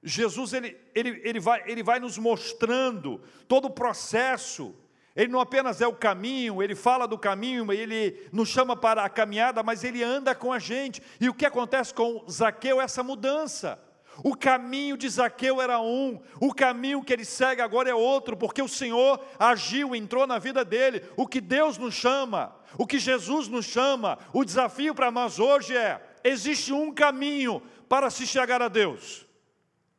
Jesus 0.00 0.52
ele, 0.52 0.80
ele, 0.94 1.20
ele, 1.24 1.40
vai, 1.40 1.64
ele 1.66 1.82
vai 1.82 1.98
nos 1.98 2.16
mostrando 2.16 3.20
todo 3.48 3.64
o 3.64 3.70
processo. 3.70 4.72
Ele 5.16 5.32
não 5.32 5.40
apenas 5.40 5.80
é 5.80 5.86
o 5.88 5.92
caminho, 5.92 6.62
ele 6.62 6.76
fala 6.76 7.08
do 7.08 7.18
caminho, 7.18 7.72
ele 7.72 8.28
nos 8.30 8.48
chama 8.48 8.76
para 8.76 9.02
a 9.02 9.08
caminhada, 9.08 9.60
mas 9.60 9.82
ele 9.82 10.04
anda 10.04 10.36
com 10.36 10.52
a 10.52 10.60
gente. 10.60 11.02
E 11.20 11.28
o 11.28 11.34
que 11.34 11.44
acontece 11.44 11.92
com 11.92 12.24
Zaqueu? 12.30 12.80
Essa 12.80 13.02
mudança. 13.02 13.76
O 14.22 14.36
caminho 14.36 14.96
de 14.96 15.08
Zaqueu 15.08 15.60
era 15.60 15.80
um, 15.80 16.20
o 16.40 16.54
caminho 16.54 17.02
que 17.02 17.12
ele 17.12 17.24
segue 17.24 17.60
agora 17.60 17.90
é 17.90 17.94
outro, 17.94 18.36
porque 18.36 18.62
o 18.62 18.68
Senhor 18.68 19.20
agiu, 19.38 19.94
entrou 19.94 20.26
na 20.26 20.38
vida 20.38 20.64
dele. 20.64 21.02
O 21.16 21.26
que 21.26 21.40
Deus 21.40 21.78
nos 21.78 21.94
chama, 21.94 22.54
o 22.78 22.86
que 22.86 22.98
Jesus 22.98 23.48
nos 23.48 23.66
chama, 23.66 24.18
o 24.32 24.44
desafio 24.44 24.94
para 24.94 25.10
nós 25.10 25.38
hoje 25.38 25.76
é: 25.76 26.00
existe 26.22 26.72
um 26.72 26.92
caminho 26.92 27.60
para 27.88 28.10
se 28.10 28.26
chegar 28.26 28.62
a 28.62 28.68
Deus. 28.68 29.26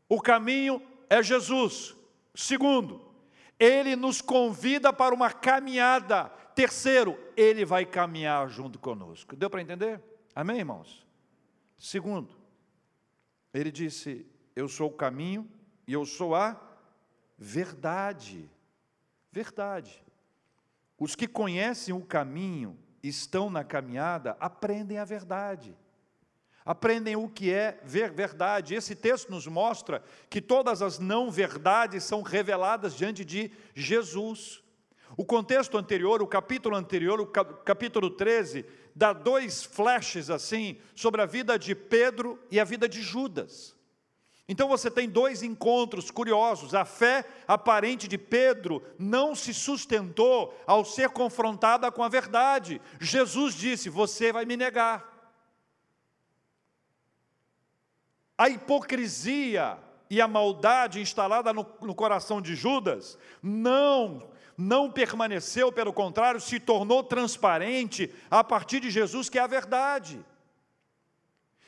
O 0.08 0.22
caminho 0.22 0.82
é 1.10 1.22
Jesus. 1.22 1.96
Segundo, 2.34 3.02
ele 3.60 3.96
nos 3.96 4.22
convida 4.22 4.94
para 4.94 5.14
uma 5.14 5.32
caminhada. 5.32 6.26
Terceiro, 6.54 7.18
ele 7.36 7.66
vai 7.66 7.86
caminhar 7.86 8.48
junto 8.50 8.80
conosco. 8.80 9.36
Deu 9.36 9.50
para 9.50 9.62
entender? 9.62 10.02
Amém, 10.34 10.60
irmãos? 10.60 11.06
Segundo, 11.78 12.45
ele 13.60 13.72
disse: 13.72 14.26
Eu 14.56 14.68
sou 14.68 14.90
o 14.90 14.94
caminho 14.94 15.50
e 15.88 15.94
eu 15.94 16.06
sou 16.06 16.36
a 16.36 16.60
verdade. 17.38 18.50
Verdade. 19.32 20.04
Os 20.98 21.16
que 21.16 21.28
conhecem 21.28 21.94
o 21.94 22.02
caminho, 22.02 22.78
estão 23.08 23.50
na 23.50 23.64
caminhada, 23.64 24.36
aprendem 24.40 24.98
a 24.98 25.06
verdade. 25.06 25.76
Aprendem 26.66 27.16
o 27.16 27.30
que 27.30 27.52
é 27.52 27.80
ver 27.84 28.12
verdade. 28.12 28.74
Esse 28.74 28.96
texto 28.96 29.30
nos 29.30 29.46
mostra 29.46 30.04
que 30.30 30.42
todas 30.42 30.82
as 30.82 30.98
não 30.98 31.30
verdades 31.30 32.04
são 32.04 32.24
reveladas 32.24 32.96
diante 32.96 33.24
de 33.24 33.52
Jesus. 33.76 34.64
O 35.16 35.24
contexto 35.24 35.78
anterior, 35.78 36.24
o 36.24 36.28
capítulo 36.28 36.76
anterior, 36.76 37.22
o 37.22 37.28
capítulo 37.28 38.10
13, 38.10 38.66
dá 38.96 39.12
dois 39.12 39.64
flashes 39.64 40.30
assim 40.30 40.80
sobre 40.96 41.22
a 41.22 41.26
vida 41.26 41.60
de 41.60 41.76
Pedro 41.76 42.42
e 42.50 42.60
a 42.60 42.64
vida 42.64 42.88
de 42.88 43.02
Judas. 43.02 43.76
Então 44.48 44.68
você 44.68 44.90
tem 44.92 45.10
dois 45.10 45.44
encontros 45.44 46.12
curiosos. 46.12 46.74
A 46.74 46.86
fé 46.86 47.26
aparente 47.48 48.08
de 48.08 48.18
Pedro 48.18 48.82
não 48.98 49.36
se 49.36 49.54
sustentou 49.54 50.56
ao 50.66 50.86
ser 50.86 51.10
confrontada 51.10 51.92
com 51.92 52.04
a 52.04 52.10
verdade. 52.10 52.80
Jesus 53.00 53.56
disse: 53.56 53.90
Você 53.90 54.32
vai 54.32 54.46
me 54.46 54.56
negar. 54.56 55.14
A 58.38 58.50
hipocrisia 58.50 59.80
e 60.10 60.22
a 60.22 60.28
maldade 60.28 61.02
instalada 61.02 61.52
no, 61.52 61.66
no 61.82 61.96
coração 61.96 62.42
de 62.42 62.56
Judas 62.56 63.18
não 63.42 64.30
não 64.58 64.90
permaneceu, 64.90 65.72
pelo 65.72 65.92
contrário, 65.92 66.40
se 66.40 66.60
tornou 66.60 67.04
transparente 67.04 68.14
a 68.30 68.44
partir 68.44 68.80
de 68.80 68.90
Jesus, 68.90 69.30
que 69.30 69.38
é 69.38 69.42
a 69.42 69.48
verdade. 69.48 70.24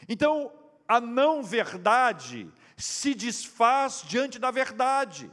Então, 0.07 0.51
a 0.87 1.01
não 1.01 1.43
verdade 1.43 2.49
se 2.77 3.13
desfaz 3.13 4.03
diante 4.07 4.39
da 4.39 4.51
verdade. 4.51 5.29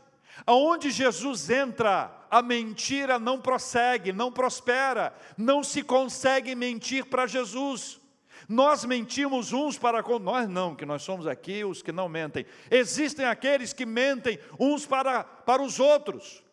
Aonde 0.46 0.90
Jesus 0.90 1.48
entra, 1.48 2.10
a 2.30 2.42
mentira 2.42 3.18
não 3.18 3.40
prossegue, 3.40 4.12
não 4.12 4.32
prospera, 4.32 5.14
não 5.38 5.62
se 5.62 5.82
consegue 5.82 6.54
mentir 6.54 7.06
para 7.06 7.26
Jesus. 7.26 8.00
Nós 8.48 8.84
mentimos 8.84 9.52
uns 9.52 9.78
para 9.78 10.02
com 10.02 10.18
nós 10.18 10.48
não, 10.48 10.74
que 10.74 10.84
nós 10.84 11.02
somos 11.02 11.26
aqui 11.26 11.64
os 11.64 11.82
que 11.82 11.92
não 11.92 12.08
mentem. 12.08 12.44
Existem 12.70 13.24
aqueles 13.24 13.72
que 13.72 13.86
mentem 13.86 14.38
uns 14.58 14.84
para, 14.84 15.22
para 15.22 15.62
os 15.62 15.78
outros. 15.78 16.43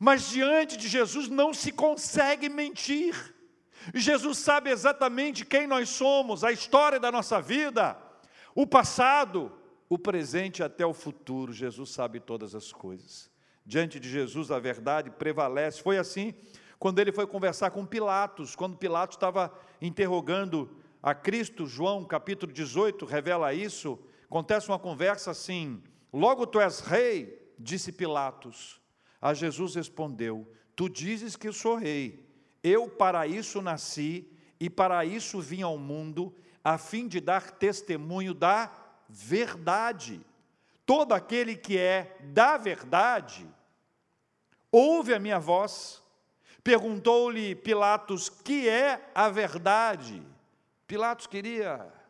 Mas 0.00 0.30
diante 0.30 0.78
de 0.78 0.88
Jesus 0.88 1.28
não 1.28 1.52
se 1.52 1.70
consegue 1.70 2.48
mentir. 2.48 3.34
Jesus 3.94 4.38
sabe 4.38 4.70
exatamente 4.70 5.44
quem 5.44 5.66
nós 5.66 5.90
somos, 5.90 6.42
a 6.42 6.50
história 6.50 6.98
da 6.98 7.12
nossa 7.12 7.38
vida, 7.38 7.98
o 8.54 8.66
passado, 8.66 9.52
o 9.90 9.98
presente 9.98 10.62
até 10.62 10.86
o 10.86 10.94
futuro. 10.94 11.52
Jesus 11.52 11.90
sabe 11.90 12.18
todas 12.18 12.54
as 12.54 12.72
coisas. 12.72 13.30
Diante 13.66 14.00
de 14.00 14.08
Jesus 14.08 14.50
a 14.50 14.58
verdade 14.58 15.10
prevalece. 15.10 15.82
Foi 15.82 15.98
assim 15.98 16.34
quando 16.78 16.98
ele 16.98 17.12
foi 17.12 17.26
conversar 17.26 17.70
com 17.70 17.84
Pilatos, 17.84 18.56
quando 18.56 18.78
Pilatos 18.78 19.16
estava 19.16 19.52
interrogando 19.82 20.70
a 21.02 21.14
Cristo, 21.14 21.66
João 21.66 22.06
capítulo 22.06 22.50
18 22.50 23.04
revela 23.04 23.52
isso. 23.52 23.98
Acontece 24.24 24.66
uma 24.66 24.78
conversa 24.78 25.30
assim: 25.30 25.82
Logo 26.10 26.46
tu 26.46 26.58
és 26.58 26.80
rei, 26.80 27.54
disse 27.58 27.92
Pilatos. 27.92 28.79
A 29.20 29.34
Jesus 29.34 29.74
respondeu: 29.74 30.50
Tu 30.74 30.88
dizes 30.88 31.36
que 31.36 31.52
sou 31.52 31.76
rei. 31.76 32.28
Eu 32.62 32.88
para 32.88 33.26
isso 33.26 33.62
nasci 33.62 34.26
e 34.58 34.68
para 34.68 35.04
isso 35.04 35.40
vim 35.40 35.62
ao 35.62 35.78
mundo, 35.78 36.34
a 36.62 36.76
fim 36.76 37.08
de 37.08 37.20
dar 37.20 37.52
testemunho 37.52 38.34
da 38.34 38.70
verdade. 39.08 40.20
Todo 40.84 41.12
aquele 41.12 41.56
que 41.56 41.78
é 41.78 42.16
da 42.20 42.56
verdade 42.56 43.46
ouve 44.70 45.14
a 45.14 45.18
minha 45.18 45.38
voz. 45.38 46.02
Perguntou-lhe 46.62 47.54
Pilatos: 47.54 48.28
Que 48.28 48.68
é 48.68 49.10
a 49.14 49.28
verdade? 49.28 50.22
Pilatos 50.86 51.26
queria 51.26 52.00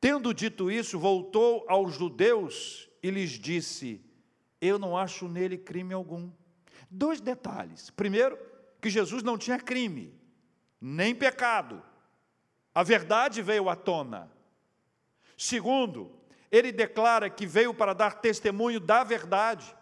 Tendo 0.00 0.32
dito 0.32 0.70
isso, 0.70 0.98
voltou 0.98 1.64
aos 1.68 1.94
judeus 1.94 2.87
e 3.02 3.10
lhes 3.10 3.30
disse: 3.30 4.00
Eu 4.60 4.78
não 4.78 4.96
acho 4.96 5.28
nele 5.28 5.56
crime 5.56 5.94
algum. 5.94 6.30
Dois 6.90 7.20
detalhes. 7.20 7.90
Primeiro, 7.90 8.38
que 8.80 8.90
Jesus 8.90 9.22
não 9.22 9.36
tinha 9.36 9.58
crime, 9.58 10.14
nem 10.80 11.14
pecado. 11.14 11.82
A 12.74 12.82
verdade 12.82 13.42
veio 13.42 13.68
à 13.68 13.76
tona. 13.76 14.30
Segundo, 15.36 16.12
ele 16.50 16.72
declara 16.72 17.28
que 17.28 17.46
veio 17.46 17.74
para 17.74 17.92
dar 17.92 18.20
testemunho 18.20 18.80
da 18.80 19.04
verdade. 19.04 19.74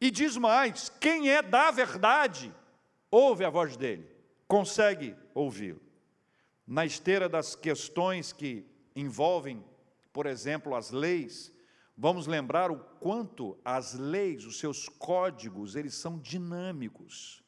E 0.00 0.10
diz 0.10 0.36
mais: 0.36 0.88
quem 0.88 1.30
é 1.30 1.40
da 1.42 1.70
verdade, 1.70 2.52
ouve 3.10 3.44
a 3.44 3.50
voz 3.50 3.76
dele, 3.76 4.08
consegue 4.48 5.16
ouvi-lo. 5.34 5.80
Na 6.66 6.84
esteira 6.84 7.28
das 7.28 7.54
questões 7.54 8.32
que 8.32 8.66
envolvem, 8.94 9.64
por 10.12 10.26
exemplo, 10.26 10.74
as 10.74 10.90
leis, 10.90 11.52
vamos 11.96 12.26
lembrar 12.26 12.70
o 12.70 12.78
quanto 12.78 13.58
as 13.64 13.94
leis, 13.94 14.44
os 14.44 14.58
seus 14.58 14.88
códigos, 14.88 15.76
eles 15.76 15.94
são 15.94 16.18
dinâmicos, 16.18 17.42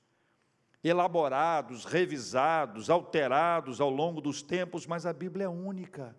elaborados, 0.83 1.85
revisados, 1.85 2.91
alterados 2.91 3.81
ao 3.81 3.91
longo 3.91 4.21
dos 4.21 4.43
tempos, 4.43 4.87
mas 4.87 5.07
a 5.07 5.13
Bíblia 5.13 5.45
é 5.45 5.49
única. 5.49 6.17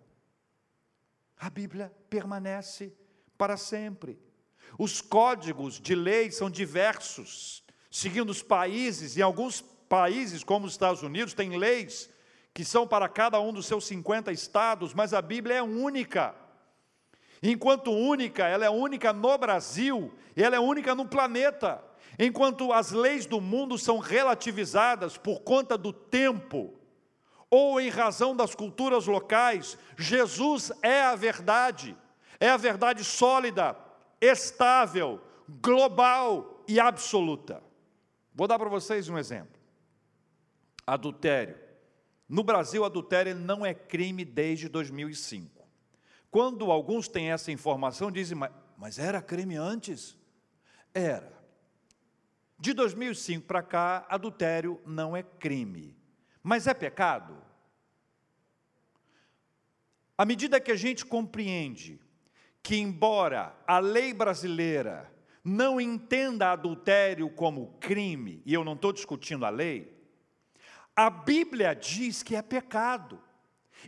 A 1.36 1.48
Bíblia 1.48 1.92
permanece 2.10 2.92
para 3.36 3.56
sempre. 3.56 4.18
Os 4.78 5.00
códigos 5.00 5.80
de 5.80 5.94
lei 5.94 6.30
são 6.30 6.50
diversos, 6.50 7.62
seguindo 7.90 8.30
os 8.30 8.42
países, 8.42 9.16
em 9.16 9.22
alguns 9.22 9.60
países, 9.60 10.42
como 10.42 10.66
os 10.66 10.72
Estados 10.72 11.02
Unidos, 11.02 11.34
tem 11.34 11.56
leis 11.56 12.10
que 12.52 12.64
são 12.64 12.88
para 12.88 13.06
cada 13.06 13.38
um 13.38 13.52
dos 13.52 13.66
seus 13.66 13.86
50 13.86 14.32
estados, 14.32 14.94
mas 14.94 15.12
a 15.12 15.20
Bíblia 15.20 15.56
é 15.56 15.62
única. 15.62 16.34
Enquanto 17.42 17.90
única, 17.90 18.46
ela 18.46 18.64
é 18.64 18.70
única 18.70 19.12
no 19.12 19.36
Brasil, 19.36 20.12
ela 20.34 20.56
é 20.56 20.60
única 20.60 20.94
no 20.94 21.06
planeta. 21.06 21.82
Enquanto 22.18 22.72
as 22.72 22.92
leis 22.92 23.26
do 23.26 23.40
mundo 23.40 23.76
são 23.76 23.98
relativizadas 23.98 25.18
por 25.18 25.40
conta 25.40 25.76
do 25.76 25.92
tempo, 25.92 26.74
ou 27.50 27.80
em 27.80 27.88
razão 27.88 28.34
das 28.34 28.54
culturas 28.54 29.06
locais, 29.06 29.78
Jesus 29.96 30.72
é 30.82 31.02
a 31.02 31.14
verdade, 31.14 31.96
é 32.40 32.48
a 32.48 32.56
verdade 32.56 33.04
sólida, 33.04 33.76
estável, 34.20 35.20
global 35.60 36.64
e 36.66 36.80
absoluta. 36.80 37.62
Vou 38.34 38.48
dar 38.48 38.58
para 38.58 38.68
vocês 38.68 39.08
um 39.08 39.18
exemplo. 39.18 39.56
Adultério. 40.86 41.58
No 42.28 42.42
Brasil, 42.42 42.84
adultério 42.84 43.34
não 43.34 43.64
é 43.64 43.72
crime 43.72 44.24
desde 44.24 44.68
2005. 44.68 45.55
Quando 46.36 46.70
alguns 46.70 47.08
têm 47.08 47.30
essa 47.30 47.50
informação, 47.50 48.12
dizem, 48.12 48.36
mas, 48.36 48.52
mas 48.76 48.98
era 48.98 49.22
crime 49.22 49.56
antes? 49.56 50.18
Era. 50.92 51.32
De 52.58 52.74
2005 52.74 53.46
para 53.46 53.62
cá, 53.62 54.06
adultério 54.06 54.78
não 54.84 55.16
é 55.16 55.22
crime. 55.22 55.96
Mas 56.42 56.66
é 56.66 56.74
pecado? 56.74 57.42
À 60.18 60.26
medida 60.26 60.60
que 60.60 60.70
a 60.70 60.76
gente 60.76 61.06
compreende 61.06 61.98
que, 62.62 62.76
embora 62.76 63.58
a 63.66 63.78
lei 63.78 64.12
brasileira 64.12 65.10
não 65.42 65.80
entenda 65.80 66.52
adultério 66.52 67.30
como 67.30 67.78
crime, 67.80 68.42
e 68.44 68.52
eu 68.52 68.62
não 68.62 68.74
estou 68.74 68.92
discutindo 68.92 69.46
a 69.46 69.48
lei, 69.48 70.06
a 70.94 71.08
Bíblia 71.08 71.74
diz 71.74 72.22
que 72.22 72.36
é 72.36 72.42
pecado. 72.42 73.18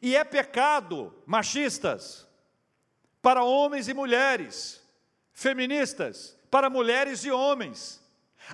E 0.00 0.16
é 0.16 0.24
pecado, 0.24 1.14
machistas, 1.26 2.26
para 3.20 3.44
homens 3.44 3.88
e 3.88 3.94
mulheres, 3.94 4.82
feministas, 5.32 6.38
para 6.50 6.70
mulheres 6.70 7.24
e 7.24 7.30
homens. 7.30 8.02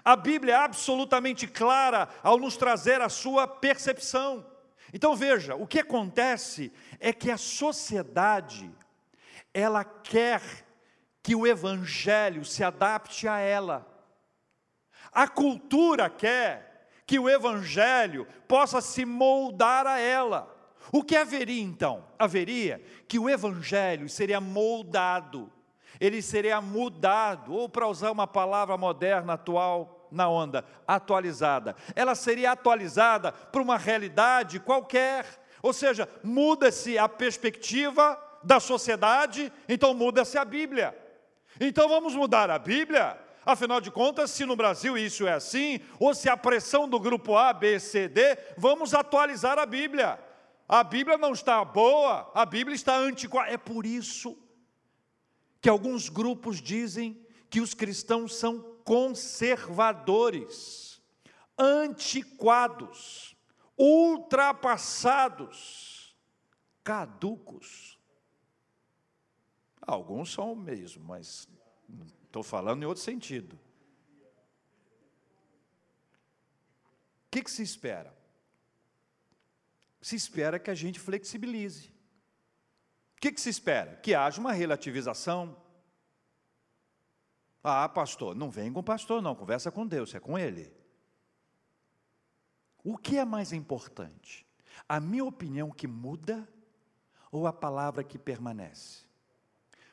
A 0.05 0.17
Bíblia 0.17 0.55
é 0.55 0.57
absolutamente 0.57 1.47
clara 1.47 2.09
ao 2.23 2.39
nos 2.39 2.57
trazer 2.57 3.01
a 3.01 3.09
sua 3.09 3.47
percepção. 3.47 4.45
Então 4.93 5.15
veja, 5.15 5.55
o 5.55 5.67
que 5.67 5.81
acontece 5.81 6.73
é 6.99 7.13
que 7.13 7.31
a 7.31 7.37
sociedade 7.37 8.71
ela 9.53 9.85
quer 9.85 10.43
que 11.23 11.35
o 11.35 11.47
evangelho 11.47 12.45
se 12.45 12.65
adapte 12.65 13.29
a 13.29 13.39
ela. 13.39 13.87
A 15.13 15.29
cultura 15.29 16.11
quer 16.11 16.75
que 17.07 17.19
o 17.19 17.29
Evangelho 17.29 18.27
possa 18.49 18.81
se 18.81 19.05
moldar 19.05 19.87
a 19.87 19.99
ela. 19.99 20.54
O 20.93 21.03
que 21.03 21.17
haveria 21.17 21.63
então? 21.63 22.05
Haveria 22.19 22.83
que 23.09 23.19
o 23.19 23.29
Evangelho 23.29 24.09
seria 24.09 24.41
moldado, 24.41 25.51
ele 26.01 26.21
seria 26.21 26.61
mudado, 26.61 27.53
ou 27.55 27.69
para 27.69 27.87
usar 27.89 28.11
uma 28.11 28.27
palavra 28.27 28.77
moderna, 28.77 29.35
atual, 29.35 30.09
na 30.11 30.29
onda, 30.29 30.65
atualizada. 30.87 31.75
Ela 31.95 32.15
seria 32.15 32.53
atualizada 32.53 33.33
para 33.33 33.63
uma 33.63 33.77
realidade 33.77 34.61
qualquer, 34.61 35.27
ou 35.63 35.73
seja, 35.73 36.09
muda-se 36.23 36.99
a 36.99 37.09
perspectiva 37.09 38.21
da 38.43 38.61
sociedade, 38.61 39.53
então 39.69 39.95
muda-se 39.95 40.37
a 40.37 40.45
Bíblia. 40.45 40.97
Então 41.61 41.89
vamos 41.89 42.15
mudar 42.15 42.51
a 42.51 42.59
Bíblia 42.59 43.19
Afinal 43.47 43.81
de 43.81 43.91
contas, 43.91 44.31
se 44.31 44.47
no 44.47 44.57
Brasil 44.57 44.97
isso 44.97 45.27
é 45.27 45.33
assim, 45.35 45.81
ou 46.01 46.15
se 46.15 46.31
a 46.31 46.37
pressão 46.37 46.89
do 46.89 46.99
grupo 46.99 47.37
A, 47.37 47.53
B, 47.53 47.79
C, 47.79 48.09
D, 48.09 48.39
vamos 48.57 48.95
atualizar 48.95 49.59
a 49.59 49.67
Bíblia. 49.67 50.19
A 50.69 50.83
Bíblia 50.83 51.17
não 51.19 51.33
está 51.33 51.63
boa, 51.65 52.33
a 52.35 52.45
Bíblia 52.47 52.75
está 52.75 52.97
antiquada. 52.97 53.51
É 53.51 53.59
por 53.59 53.87
isso 53.87 54.37
que 55.61 55.69
alguns 55.69 56.09
grupos 56.09 56.61
dizem 56.61 57.25
que 57.51 57.61
os 57.61 57.75
cristãos 57.75 58.35
são 58.35 58.61
conservadores, 58.85 61.01
antiquados, 61.59 63.37
ultrapassados, 63.79 66.17
caducos. 66.83 68.01
Alguns 69.87 70.33
são 70.33 70.55
mesmo, 70.55 71.05
mas 71.05 71.47
Estou 72.35 72.43
falando 72.43 72.83
em 72.83 72.87
outro 72.87 73.01
sentido. 73.01 73.55
O 73.55 73.59
que, 77.31 77.45
que 77.45 77.51
se 77.51 77.63
espera? 77.63 78.13
Se 80.05 80.15
espera 80.15 80.59
que 80.59 80.71
a 80.71 80.75
gente 80.75 81.01
flexibilize. 81.01 81.89
O 83.17 83.21
que, 83.23 83.33
que 83.33 83.41
se 83.41 83.49
espera? 83.49 83.97
Que 83.97 84.15
haja 84.15 84.39
uma 84.39 84.53
relativização. 84.53 85.57
Ah, 87.63 87.89
pastor, 87.89 88.35
não 88.35 88.51
vem 88.51 88.71
com 88.71 88.81
o 88.81 88.85
pastor, 88.85 89.23
não, 89.23 89.35
conversa 89.35 89.71
com 89.71 89.87
Deus, 89.87 90.15
é 90.15 90.21
com 90.21 90.39
ele. 90.39 90.71
O 92.85 92.99
que 92.99 93.17
é 93.17 93.25
mais 93.25 93.51
importante? 93.51 94.47
A 94.87 95.01
minha 95.01 95.25
opinião 95.25 95.71
que 95.71 95.87
muda 95.87 96.47
ou 97.33 97.47
a 97.47 97.53
palavra 97.55 98.05
que 98.05 98.19
permanece? 98.19 99.07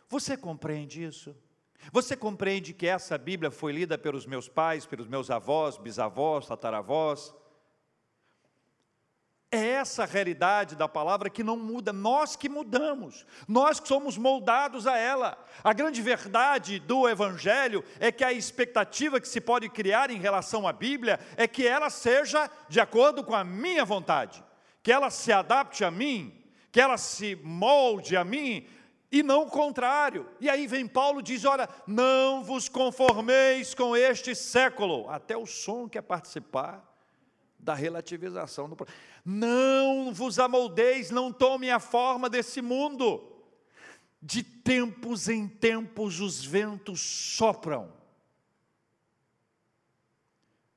Você 0.10 0.36
compreende 0.36 1.02
isso? 1.06 1.34
Você 1.90 2.18
compreende 2.18 2.74
que 2.74 2.86
essa 2.86 3.18
Bíblia 3.18 3.50
foi 3.50 3.72
lida 3.72 3.98
pelos 3.98 4.26
meus 4.26 4.50
pais, 4.50 4.86
pelos 4.86 5.08
meus 5.08 5.32
avós, 5.32 5.78
bisavós, 5.78 6.48
tataravós? 6.48 7.34
É 9.54 9.68
essa 9.72 10.04
a 10.04 10.06
realidade 10.06 10.78
da 10.78 10.88
palavra 10.88 11.30
que 11.30 11.44
não 11.44 11.58
muda, 11.58 11.92
nós 11.92 12.38
que 12.38 12.48
mudamos, 12.48 13.26
nós 13.46 13.82
que 13.82 13.88
somos 13.90 14.18
moldados 14.18 14.88
a 14.88 14.98
ela. 14.98 15.38
A 15.62 15.74
grande 15.74 16.02
verdade 16.02 16.80
do 16.80 17.10
Evangelho 17.10 17.84
é 18.00 18.14
que 18.14 18.24
a 18.24 18.32
expectativa 18.32 19.20
que 19.20 19.28
se 19.28 19.42
pode 19.42 19.68
criar 19.68 20.10
em 20.10 20.18
relação 20.18 20.66
à 20.66 20.72
Bíblia 20.72 21.20
é 21.36 21.50
que 21.50 21.68
ela 21.68 21.90
seja 21.90 22.50
de 22.70 22.80
acordo 22.80 23.26
com 23.26 23.36
a 23.36 23.44
minha 23.44 23.84
vontade, 23.84 24.42
que 24.82 24.90
ela 24.90 25.10
se 25.10 25.34
adapte 25.34 25.84
a 25.84 25.92
mim, 25.92 26.34
que 26.72 26.80
ela 26.80 26.98
se 26.98 27.38
molde 27.44 28.16
a 28.16 28.24
mim, 28.24 28.66
e 29.12 29.22
não 29.22 29.44
o 29.44 29.50
contrário. 29.50 30.30
E 30.40 30.50
aí 30.50 30.66
vem 30.66 30.88
Paulo 30.88 31.20
e 31.20 31.24
diz: 31.24 31.44
Olha, 31.44 31.68
não 31.86 32.42
vos 32.42 32.70
conformeis 32.70 33.74
com 33.74 33.98
este 33.98 34.34
século. 34.34 35.10
Até 35.10 35.36
o 35.36 35.46
som 35.46 35.90
quer 35.90 36.04
participar 36.04 36.90
da 37.62 37.74
relativização 37.74 38.70
do 38.70 38.78
Não 39.24 40.14
vos 40.14 40.40
amoldeis, 40.40 41.12
não 41.12 41.32
tome 41.32 41.70
a 41.70 41.80
forma 41.80 42.30
desse 42.30 42.62
mundo. 42.62 43.28
De 44.22 44.44
tempos 44.44 45.28
em 45.30 45.48
tempos 45.48 46.20
os 46.20 46.44
ventos 46.44 47.02
sopram. 47.02 47.92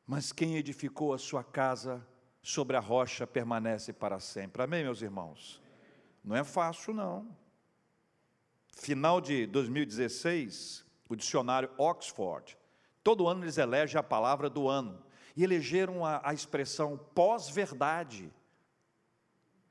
Mas 0.07 0.33
quem 0.33 0.57
edificou 0.57 1.15
a 1.15 1.19
sua 1.19 1.43
casa 1.43 2.07
sobre 2.43 2.77
a 2.77 2.81
rocha 2.81 3.27
permanece 3.27 3.93
para 3.93 4.21
sempre. 4.21 4.63
Amém, 4.63 4.83
meus 4.85 5.03
irmãos? 5.03 5.63
Não 6.23 6.37
é 6.37 6.45
fácil, 6.45 6.93
não 6.93 7.27
final 8.77 9.21
de 9.21 9.47
2016, 9.47 10.85
o 11.09 11.17
dicionário 11.17 11.71
Oxford, 11.79 12.57
todo 13.03 13.27
ano 13.29 13.45
eles 13.45 13.59
elegem 13.59 13.99
a 13.99 14.03
palavra 14.03 14.51
do 14.51 14.69
ano, 14.69 15.03
e 15.37 15.43
elegeram 15.43 16.05
a, 16.05 16.21
a 16.25 16.33
expressão 16.33 16.99
pós-verdade. 17.15 18.33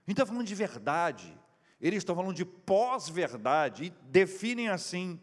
Então, 0.07 0.25
falando 0.25 0.45
de 0.45 0.55
verdade, 0.55 1.37
eles 1.79 1.99
estão 1.99 2.15
falando 2.15 2.35
de 2.35 2.45
pós-verdade 2.45 3.85
e 3.85 3.89
definem 4.09 4.69
assim: 4.69 5.19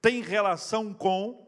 tem 0.00 0.22
relação 0.22 0.92
com 0.92 1.46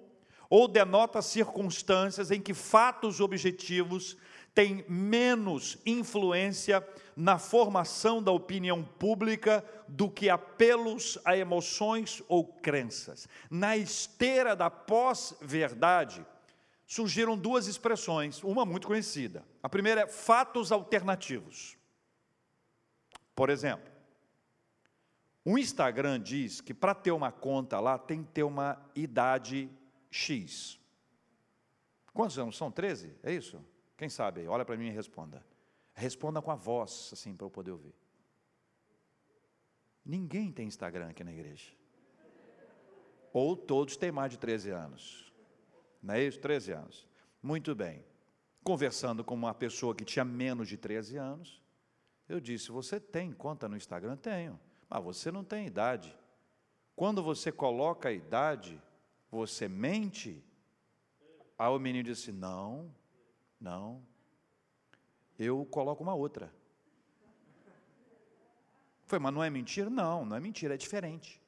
ou 0.50 0.66
denota 0.66 1.20
circunstâncias 1.20 2.30
em 2.30 2.40
que 2.40 2.54
fatos 2.54 3.20
objetivos 3.20 4.16
têm 4.54 4.84
menos 4.88 5.78
influência 5.84 6.86
na 7.14 7.38
formação 7.38 8.22
da 8.22 8.32
opinião 8.32 8.82
pública 8.82 9.64
do 9.86 10.10
que 10.10 10.30
apelos 10.30 11.18
a 11.24 11.36
emoções 11.36 12.22
ou 12.28 12.44
crenças. 12.44 13.28
Na 13.50 13.76
esteira 13.76 14.56
da 14.56 14.70
pós-verdade, 14.70 16.24
surgiram 16.88 17.36
duas 17.36 17.66
expressões, 17.66 18.42
uma 18.42 18.64
muito 18.64 18.86
conhecida. 18.86 19.44
A 19.62 19.68
primeira 19.68 20.00
é 20.00 20.06
fatos 20.06 20.72
alternativos. 20.72 21.76
Por 23.36 23.50
exemplo, 23.50 23.92
o 25.44 25.58
Instagram 25.58 26.18
diz 26.18 26.62
que 26.62 26.72
para 26.72 26.94
ter 26.94 27.12
uma 27.12 27.30
conta 27.30 27.78
lá 27.78 27.98
tem 27.98 28.24
que 28.24 28.30
ter 28.30 28.42
uma 28.42 28.82
idade 28.94 29.70
X. 30.10 30.80
Quantos 32.14 32.38
anos 32.38 32.56
são? 32.56 32.72
13? 32.72 33.14
É 33.22 33.32
isso? 33.32 33.62
Quem 33.94 34.08
sabe? 34.08 34.48
Olha 34.48 34.64
para 34.64 34.76
mim 34.76 34.86
e 34.86 34.90
responda. 34.90 35.44
Responda 35.92 36.40
com 36.40 36.50
a 36.50 36.56
voz, 36.56 37.10
assim, 37.12 37.36
para 37.36 37.46
eu 37.46 37.50
poder 37.50 37.72
ouvir. 37.72 37.94
Ninguém 40.04 40.50
tem 40.50 40.66
Instagram 40.66 41.10
aqui 41.10 41.22
na 41.22 41.32
igreja. 41.32 41.70
Ou 43.30 43.54
todos 43.54 43.96
têm 43.96 44.10
mais 44.10 44.30
de 44.30 44.38
13 44.38 44.70
anos. 44.70 45.27
Não 46.02 46.14
é 46.14 46.22
isso? 46.22 46.38
13 46.40 46.72
anos. 46.72 47.08
Muito 47.42 47.74
bem. 47.74 48.04
Conversando 48.62 49.24
com 49.24 49.34
uma 49.34 49.54
pessoa 49.54 49.94
que 49.94 50.04
tinha 50.04 50.24
menos 50.24 50.68
de 50.68 50.76
13 50.76 51.16
anos, 51.16 51.62
eu 52.28 52.40
disse: 52.40 52.70
Você 52.70 53.00
tem 53.00 53.32
conta 53.32 53.68
no 53.68 53.76
Instagram? 53.76 54.16
Tenho. 54.16 54.58
Mas 54.88 55.02
você 55.02 55.30
não 55.30 55.44
tem 55.44 55.66
idade. 55.66 56.16
Quando 56.94 57.22
você 57.22 57.52
coloca 57.52 58.08
a 58.08 58.12
idade, 58.12 58.80
você 59.30 59.68
mente? 59.68 60.44
Aí 61.58 61.68
o 61.68 61.78
menino 61.78 62.04
disse: 62.04 62.32
Não, 62.32 62.94
não. 63.60 64.02
Eu 65.38 65.64
coloco 65.66 66.02
uma 66.02 66.14
outra. 66.14 66.52
Foi, 69.06 69.18
mas 69.18 69.32
não 69.32 69.42
é 69.42 69.48
mentira? 69.48 69.88
Não, 69.88 70.24
não 70.24 70.36
é 70.36 70.40
mentira, 70.40 70.74
é 70.74 70.76
diferente. 70.76 71.40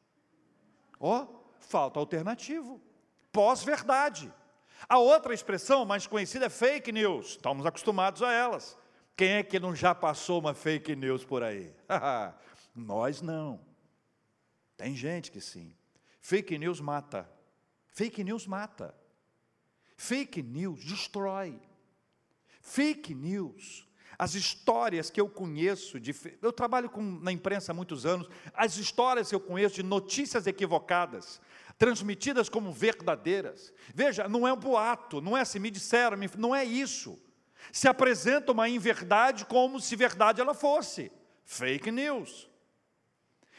Ó, 0.98 1.24
oh, 1.24 1.40
falta 1.60 1.98
alternativo. 1.98 2.80
Pós-verdade. 3.30 4.32
A 4.88 4.99
outra 4.99 5.35
expressão 5.35 5.85
mais 5.85 6.07
conhecida 6.07 6.47
é 6.47 6.51
fake 6.51 6.93
news. 6.93 7.31
Estamos 7.31 7.66
acostumados 7.66 8.23
a 8.23 8.33
elas. 8.33 8.77
Quem 9.16 9.33
é 9.33 9.43
que 9.43 9.61
não 9.61 9.75
já 9.75 9.95
passou 9.95 10.40
uma 10.40 10.55
fake 10.55 10.97
news 10.97 11.25
por 11.25 11.43
aí? 11.43 11.75
Nós 12.75 13.21
não. 13.21 13.61
Tem 14.77 14.97
gente 14.97 15.31
que 15.31 15.40
sim. 15.40 15.75
Fake 16.21 16.57
news 16.59 16.81
mata. 16.81 17.29
Fake 17.88 18.25
news 18.25 18.47
mata. 18.47 18.95
Fake 19.97 20.43
news 20.43 20.83
destrói. 20.83 21.61
Fake 22.62 23.14
news. 23.14 23.87
As 24.19 24.35
histórias 24.35 25.11
que 25.11 25.21
eu 25.21 25.29
conheço, 25.29 25.99
de, 25.99 26.14
eu 26.43 26.53
trabalho 26.53 26.90
com, 26.90 27.03
na 27.03 27.33
imprensa 27.33 27.73
há 27.73 27.75
muitos 27.75 28.05
anos, 28.05 28.29
as 28.53 28.77
histórias 28.77 29.29
que 29.31 29.35
eu 29.35 29.40
conheço 29.40 29.77
de 29.77 29.83
notícias 29.83 30.47
equivocadas, 30.47 31.40
transmitidas 31.81 32.51
como 32.51 32.71
verdadeiras. 32.71 33.73
Veja, 33.95 34.29
não 34.29 34.47
é 34.47 34.53
um 34.53 34.57
boato, 34.57 35.23
não 35.23 35.35
é 35.35 35.40
assim, 35.40 35.59
me 35.59 35.71
disseram, 35.71 36.19
não 36.37 36.55
é 36.55 36.62
isso. 36.62 37.19
Se 37.73 37.88
apresenta 37.88 38.53
uma 38.53 38.69
inverdade 38.69 39.47
como 39.47 39.81
se 39.81 39.97
verdade 39.97 40.43
ela 40.43 40.53
fosse. 40.53 41.11
Fake 41.43 41.90
news. 41.90 42.51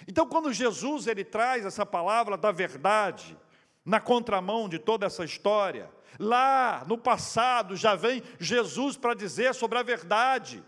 Então, 0.08 0.28
quando 0.28 0.54
Jesus 0.54 1.08
ele 1.08 1.24
traz 1.24 1.66
essa 1.66 1.84
palavra 1.84 2.38
da 2.38 2.52
verdade, 2.52 3.36
na 3.84 4.00
contramão 4.00 4.70
de 4.70 4.78
toda 4.78 5.08
essa 5.08 5.26
história. 5.26 5.90
Lá 6.20 6.86
no 6.88 7.00
passado 7.00 7.76
já 7.76 7.96
vem 7.96 8.22
Jesus 8.40 8.96
para 8.98 9.16
dizer 9.16 9.56
sobre 9.56 9.80
a 9.80 9.84
verdade, 9.84 10.64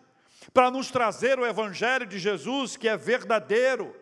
para 0.51 0.71
nos 0.71 0.89
trazer 0.89 1.37
o 1.37 1.45
Evangelho 1.45 2.07
de 2.07 2.17
Jesus, 2.17 2.75
que 2.75 2.87
é 2.87 2.97
verdadeiro, 2.97 3.95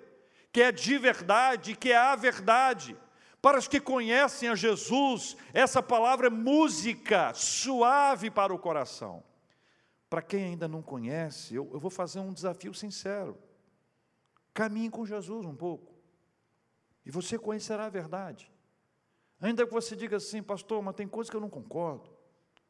que 0.53 0.61
é 0.61 0.71
de 0.71 0.97
verdade, 0.97 1.75
que 1.75 1.91
é 1.91 1.97
a 1.97 2.15
verdade. 2.15 2.95
Para 3.41 3.57
os 3.57 3.67
que 3.67 3.79
conhecem 3.79 4.49
a 4.49 4.55
Jesus, 4.55 5.35
essa 5.51 5.81
palavra 5.81 6.27
é 6.27 6.29
música 6.29 7.33
suave 7.33 8.29
para 8.29 8.53
o 8.53 8.59
coração. 8.59 9.23
Para 10.07 10.21
quem 10.21 10.43
ainda 10.43 10.67
não 10.67 10.81
conhece, 10.81 11.55
eu, 11.55 11.67
eu 11.73 11.79
vou 11.79 11.89
fazer 11.89 12.19
um 12.19 12.31
desafio 12.31 12.73
sincero. 12.73 13.37
Caminhe 14.53 14.89
com 14.89 15.05
Jesus 15.05 15.45
um 15.45 15.55
pouco, 15.55 15.95
e 17.05 17.09
você 17.09 17.39
conhecerá 17.39 17.85
a 17.85 17.89
verdade. 17.89 18.51
Ainda 19.39 19.65
que 19.65 19.73
você 19.73 19.95
diga 19.95 20.17
assim, 20.17 20.43
pastor, 20.43 20.83
mas 20.83 20.95
tem 20.95 21.07
coisas 21.07 21.29
que 21.29 21.35
eu 21.35 21.41
não 21.41 21.49
concordo. 21.49 22.11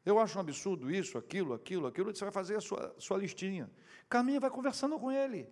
Eu 0.06 0.18
acho 0.18 0.38
um 0.38 0.40
absurdo 0.40 0.90
isso, 0.90 1.18
aquilo, 1.18 1.52
aquilo, 1.52 1.86
aquilo. 1.86 2.14
Você 2.14 2.24
vai 2.24 2.32
fazer 2.32 2.56
a 2.56 2.60
sua, 2.60 2.94
sua 2.98 3.18
listinha. 3.18 3.70
Caminha, 4.08 4.40
vai 4.40 4.50
conversando 4.50 4.98
com 4.98 5.12
ele. 5.12 5.48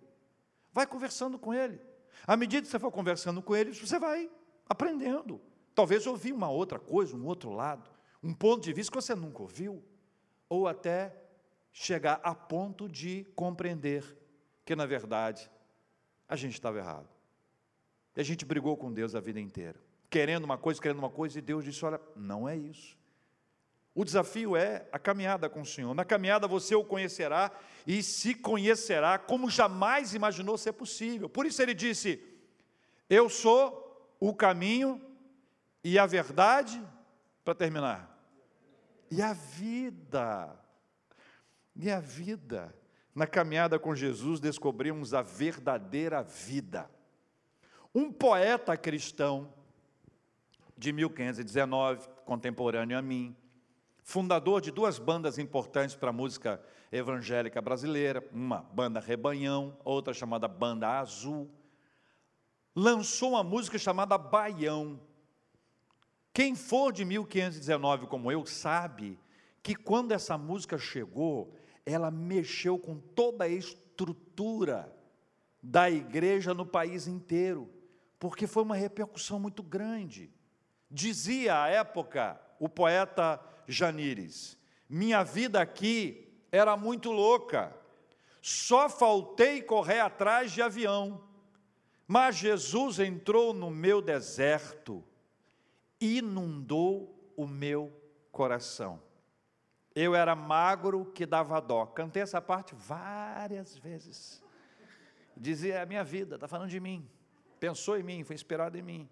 Vai 0.73 0.87
conversando 0.87 1.37
com 1.37 1.53
ele. 1.53 1.79
À 2.25 2.35
medida 2.35 2.63
que 2.63 2.67
você 2.67 2.79
for 2.79 2.91
conversando 2.91 3.41
com 3.41 3.55
ele, 3.55 3.71
você 3.71 3.99
vai 3.99 4.29
aprendendo. 4.71 5.41
Talvez 5.73 6.05
ouvir 6.05 6.33
uma 6.33 6.49
outra 6.49 6.79
coisa, 6.79 7.15
um 7.15 7.25
outro 7.25 7.51
lado, 7.51 7.89
um 8.21 8.33
ponto 8.33 8.63
de 8.63 8.73
vista 8.73 8.91
que 8.91 9.01
você 9.01 9.15
nunca 9.15 9.41
ouviu. 9.41 9.83
Ou 10.49 10.67
até 10.67 11.15
chegar 11.71 12.19
a 12.23 12.35
ponto 12.35 12.89
de 12.89 13.25
compreender 13.35 14.17
que, 14.65 14.75
na 14.75 14.85
verdade, 14.85 15.49
a 16.27 16.35
gente 16.35 16.53
estava 16.53 16.77
errado. 16.77 17.09
E 18.15 18.21
a 18.21 18.23
gente 18.23 18.43
brigou 18.43 18.75
com 18.75 18.91
Deus 18.91 19.15
a 19.15 19.19
vida 19.21 19.39
inteira 19.39 19.79
querendo 20.11 20.43
uma 20.43 20.57
coisa, 20.57 20.81
querendo 20.81 20.99
uma 20.99 21.09
coisa, 21.09 21.39
e 21.39 21.41
Deus 21.41 21.63
disse: 21.63 21.83
Olha, 21.85 21.99
não 22.15 22.47
é 22.47 22.55
isso. 22.55 22.99
O 23.95 24.05
desafio 24.05 24.55
é 24.55 24.85
a 24.91 24.99
caminhada 24.99 25.49
com 25.49 25.61
o 25.61 25.65
Senhor. 25.65 25.93
Na 25.95 26.05
caminhada 26.05 26.47
você 26.47 26.75
o 26.75 26.83
conhecerá 26.83 27.51
e 27.87 28.03
se 28.03 28.35
conhecerá 28.35 29.17
como 29.17 29.49
jamais 29.49 30.13
imaginou 30.13 30.57
ser 30.57 30.73
possível. 30.73 31.29
Por 31.29 31.45
isso 31.45 31.61
ele 31.61 31.73
disse: 31.73 32.21
Eu 33.09 33.29
sou 33.29 33.90
o 34.21 34.35
caminho 34.35 35.01
e 35.83 35.97
a 35.97 36.05
verdade, 36.05 36.79
para 37.43 37.55
terminar, 37.55 38.07
e 39.09 39.19
a 39.19 39.33
vida. 39.33 40.55
E 41.75 41.89
a 41.89 41.99
vida. 41.99 42.73
Na 43.15 43.25
caminhada 43.25 43.79
com 43.79 43.95
Jesus 43.95 44.39
descobrimos 44.39 45.15
a 45.15 45.23
verdadeira 45.23 46.21
vida. 46.21 46.89
Um 47.93 48.11
poeta 48.13 48.77
cristão 48.77 49.51
de 50.77 50.93
1519, 50.93 52.07
contemporâneo 52.23 52.97
a 52.97 53.01
mim, 53.01 53.35
fundador 54.03 54.61
de 54.61 54.71
duas 54.71 54.99
bandas 54.99 55.39
importantes 55.39 55.95
para 55.95 56.11
a 56.11 56.13
música 56.13 56.61
evangélica 56.91 57.59
brasileira, 57.59 58.23
uma 58.31 58.61
banda 58.61 58.99
Rebanhão, 58.99 59.77
outra 59.83 60.13
chamada 60.13 60.47
Banda 60.47 60.99
Azul, 60.99 61.49
lançou 62.75 63.31
uma 63.31 63.43
música 63.43 63.77
chamada 63.77 64.17
Baião. 64.17 64.99
Quem 66.33 66.55
for 66.55 66.93
de 66.93 67.03
1519 67.03 68.07
como 68.07 68.31
eu 68.31 68.45
sabe 68.45 69.19
que 69.61 69.75
quando 69.75 70.11
essa 70.11 70.37
música 70.37 70.77
chegou, 70.77 71.53
ela 71.85 72.09
mexeu 72.09 72.79
com 72.79 72.97
toda 72.97 73.43
a 73.43 73.49
estrutura 73.49 74.91
da 75.61 75.89
igreja 75.89 76.53
no 76.53 76.65
país 76.65 77.07
inteiro, 77.07 77.69
porque 78.17 78.47
foi 78.47 78.63
uma 78.63 78.75
repercussão 78.75 79.39
muito 79.39 79.61
grande. 79.61 80.31
Dizia 80.89 81.61
à 81.61 81.67
época 81.67 82.41
o 82.59 82.67
poeta 82.67 83.39
Janires: 83.67 84.57
Minha 84.89 85.23
vida 85.23 85.61
aqui 85.61 86.27
era 86.51 86.75
muito 86.75 87.11
louca, 87.11 87.75
só 88.41 88.89
faltei 88.89 89.61
correr 89.61 89.99
atrás 89.99 90.51
de 90.51 90.61
avião, 90.61 91.21
mas 92.11 92.35
Jesus 92.35 92.99
entrou 92.99 93.53
no 93.53 93.71
meu 93.71 94.01
deserto, 94.01 95.01
inundou 95.97 97.31
o 97.37 97.47
meu 97.47 97.89
coração. 98.33 99.01
Eu 99.95 100.13
era 100.13 100.35
magro 100.35 101.05
que 101.05 101.25
dava 101.25 101.61
dó. 101.61 101.85
Cantei 101.85 102.21
essa 102.21 102.41
parte 102.41 102.75
várias 102.75 103.77
vezes. 103.77 104.43
Dizia: 105.37 105.75
é 105.75 105.81
a 105.83 105.85
minha 105.85 106.03
vida, 106.03 106.35
está 106.35 106.49
falando 106.49 106.69
de 106.69 106.81
mim. 106.81 107.09
Pensou 107.61 107.97
em 107.97 108.03
mim, 108.03 108.25
foi 108.25 108.33
inspirado 108.33 108.77
em 108.77 108.81
mim. 108.81 109.09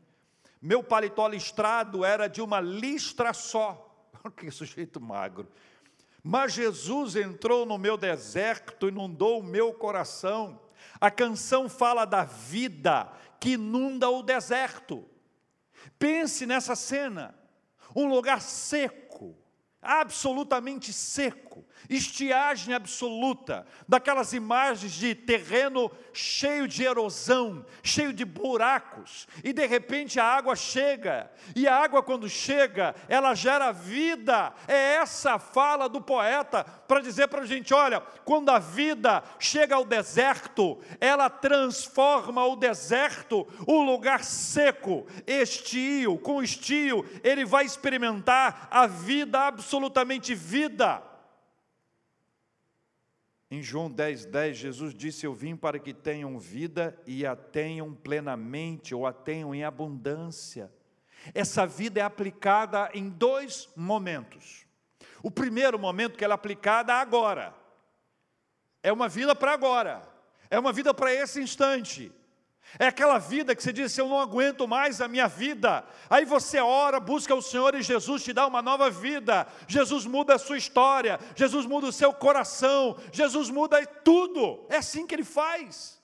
Meu 0.61 0.83
paletó 0.83 1.25
listrado 1.25 2.03
era 2.03 2.27
de 2.27 2.41
uma 2.41 2.59
listra 2.59 3.31
só. 3.31 4.09
Que 4.35 4.51
sujeito 4.51 4.99
magro. 4.99 5.47
Mas 6.21 6.51
Jesus 6.51 7.15
entrou 7.15 7.65
no 7.65 7.77
meu 7.77 7.95
deserto, 7.95 8.89
inundou 8.89 9.39
o 9.39 9.43
meu 9.43 9.73
coração. 9.73 10.59
A 10.99 11.09
canção 11.09 11.69
fala 11.69 12.05
da 12.05 12.23
vida 12.23 13.11
que 13.39 13.51
inunda 13.51 14.09
o 14.09 14.21
deserto. 14.21 15.07
Pense 15.97 16.45
nessa 16.45 16.75
cena: 16.75 17.33
um 17.95 18.07
lugar 18.07 18.41
seco, 18.41 19.35
absolutamente 19.81 20.91
seco, 20.91 21.65
estiagem 21.89 22.73
absoluta, 22.73 23.65
daquelas 23.87 24.33
imagens 24.33 24.91
de 24.91 25.15
terreno 25.15 25.89
cheio 26.13 26.67
de 26.67 26.83
erosão, 26.83 27.65
cheio 27.81 28.11
de 28.11 28.25
buracos, 28.25 29.27
e 29.43 29.53
de 29.53 29.65
repente 29.65 30.19
a 30.19 30.25
água 30.25 30.55
chega, 30.55 31.31
e 31.55 31.67
a 31.67 31.75
água, 31.75 32.03
quando 32.03 32.29
chega, 32.29 32.93
ela 33.07 33.33
gera 33.33 33.71
vida. 33.71 34.53
É 34.67 34.95
essa 34.95 35.33
a 35.33 35.39
fala 35.39 35.87
do 35.87 36.01
poeta 36.01 36.63
para 36.63 36.99
dizer 37.01 37.27
para 37.27 37.41
a 37.41 37.45
gente: 37.45 37.73
olha, 37.73 38.01
quando 38.25 38.49
a 38.49 38.59
vida 38.59 39.23
chega 39.39 39.75
ao 39.75 39.85
deserto, 39.85 40.79
ela 40.99 41.29
transforma 41.29 42.45
o 42.45 42.55
deserto, 42.55 43.47
o 43.65 43.81
lugar 43.81 44.23
seco, 44.23 45.07
estio, 45.25 46.17
com 46.17 46.43
estio, 46.43 47.05
ele 47.23 47.45
vai 47.45 47.65
experimentar 47.65 48.67
a 48.69 48.85
vida 48.85 49.49
absolutamente 49.69 50.33
vida. 50.33 51.03
Em 53.51 53.61
João 53.61 53.89
10, 53.89 54.25
10, 54.25 54.57
Jesus 54.57 54.95
disse: 54.95 55.27
Eu 55.27 55.33
vim 55.33 55.55
para 55.55 55.77
que 55.77 55.93
tenham 55.93 56.39
vida 56.39 56.99
e 57.05 57.23
a 57.23 57.35
tenham 57.35 57.93
plenamente, 57.93 58.95
ou 58.95 59.05
a 59.05 59.13
tenham 59.13 59.53
em 59.53 59.63
abundância. 59.63 60.71
Essa 61.35 61.67
vida 61.67 61.99
é 61.99 62.03
aplicada 62.03 62.89
em 62.95 63.09
dois 63.09 63.69
momentos. 63.75 64.65
O 65.21 65.29
primeiro 65.29 65.77
momento 65.77 66.17
que 66.17 66.23
ela 66.23 66.33
é 66.33 66.35
aplicada 66.35 66.93
agora, 66.95 67.53
é 68.81 68.91
uma 68.91 69.07
vida 69.07 69.35
para 69.35 69.53
agora, 69.53 70.01
é 70.49 70.57
uma 70.57 70.73
vida 70.73 70.95
para 70.95 71.13
esse 71.13 71.39
instante. 71.39 72.11
É 72.77 72.87
aquela 72.87 73.17
vida 73.17 73.55
que 73.55 73.63
você 73.63 73.73
diz 73.73 73.97
eu 73.97 74.07
não 74.07 74.19
aguento 74.19 74.67
mais 74.67 75.01
a 75.01 75.07
minha 75.07 75.27
vida. 75.27 75.83
Aí 76.09 76.25
você 76.25 76.59
ora, 76.59 76.99
busca 76.99 77.33
o 77.33 77.41
Senhor 77.41 77.73
e 77.73 77.81
Jesus 77.81 78.23
te 78.23 78.33
dá 78.33 78.45
uma 78.45 78.61
nova 78.61 78.89
vida. 78.89 79.47
Jesus 79.67 80.05
muda 80.05 80.35
a 80.35 80.39
sua 80.39 80.57
história, 80.57 81.19
Jesus 81.35 81.65
muda 81.65 81.87
o 81.87 81.91
seu 81.91 82.13
coração, 82.13 82.97
Jesus 83.11 83.49
muda 83.49 83.83
tudo. 83.85 84.65
É 84.69 84.77
assim 84.77 85.07
que 85.07 85.15
ele 85.15 85.23
faz. 85.23 85.99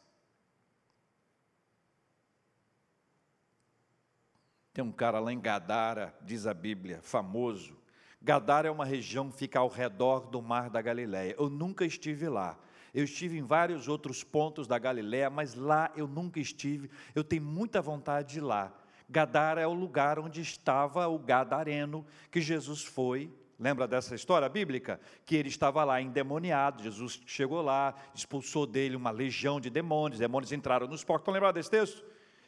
Tem 4.73 4.83
um 4.83 4.91
cara 4.91 5.19
lá 5.19 5.31
em 5.31 5.39
Gadara, 5.39 6.13
diz 6.21 6.47
a 6.47 6.53
Bíblia, 6.53 6.99
famoso. 7.01 7.77
Gadara 8.21 8.67
é 8.67 8.71
uma 8.71 8.83
região 8.83 9.29
que 9.29 9.37
fica 9.37 9.59
ao 9.59 9.69
redor 9.69 10.27
do 10.27 10.41
mar 10.41 10.69
da 10.69 10.81
Galileia. 10.81 11.35
Eu 11.37 11.49
nunca 11.49 11.85
estive 11.85 12.27
lá. 12.27 12.57
Eu 12.95 13.03
estive 13.03 13.37
em 13.37 13.43
vários 13.43 13.89
outros 13.89 14.23
pontos 14.23 14.67
da 14.67 14.79
Galiléia, 14.79 15.29
mas 15.29 15.53
lá 15.53 15.91
eu 15.97 16.07
nunca 16.07 16.39
estive. 16.39 16.89
Eu 17.13 17.25
tenho 17.25 17.41
muita 17.41 17.81
vontade 17.81 18.31
de 18.31 18.37
ir 18.37 18.41
lá. 18.41 18.73
Gadara 19.09 19.59
é 19.59 19.67
o 19.67 19.73
lugar 19.73 20.17
onde 20.17 20.39
estava 20.39 21.05
o 21.05 21.19
gadareno 21.19 22.05
que 22.31 22.39
Jesus 22.39 22.85
foi. 22.85 23.29
Lembra 23.59 23.85
dessa 23.85 24.15
história 24.15 24.47
bíblica? 24.47 24.97
Que 25.25 25.35
ele 25.35 25.49
estava 25.49 25.83
lá 25.83 26.01
endemoniado, 26.01 26.83
Jesus 26.83 27.21
chegou 27.25 27.61
lá, 27.61 27.93
expulsou 28.13 28.65
dele 28.65 28.95
uma 28.95 29.11
legião 29.11 29.59
de 29.59 29.69
demônios, 29.69 30.17
demônios 30.17 30.53
entraram 30.53 30.87
nos 30.87 31.03
porcos. 31.03 31.23
Estão 31.23 31.33
lembrados 31.33 31.59
desse 31.59 31.69
texto? 31.69 32.01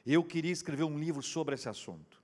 Eu 0.06 0.24
queria 0.24 0.54
escrever 0.54 0.86
um 0.86 0.98
livro 0.98 1.22
sobre 1.22 1.56
esse 1.56 1.68
assunto. 1.68 2.24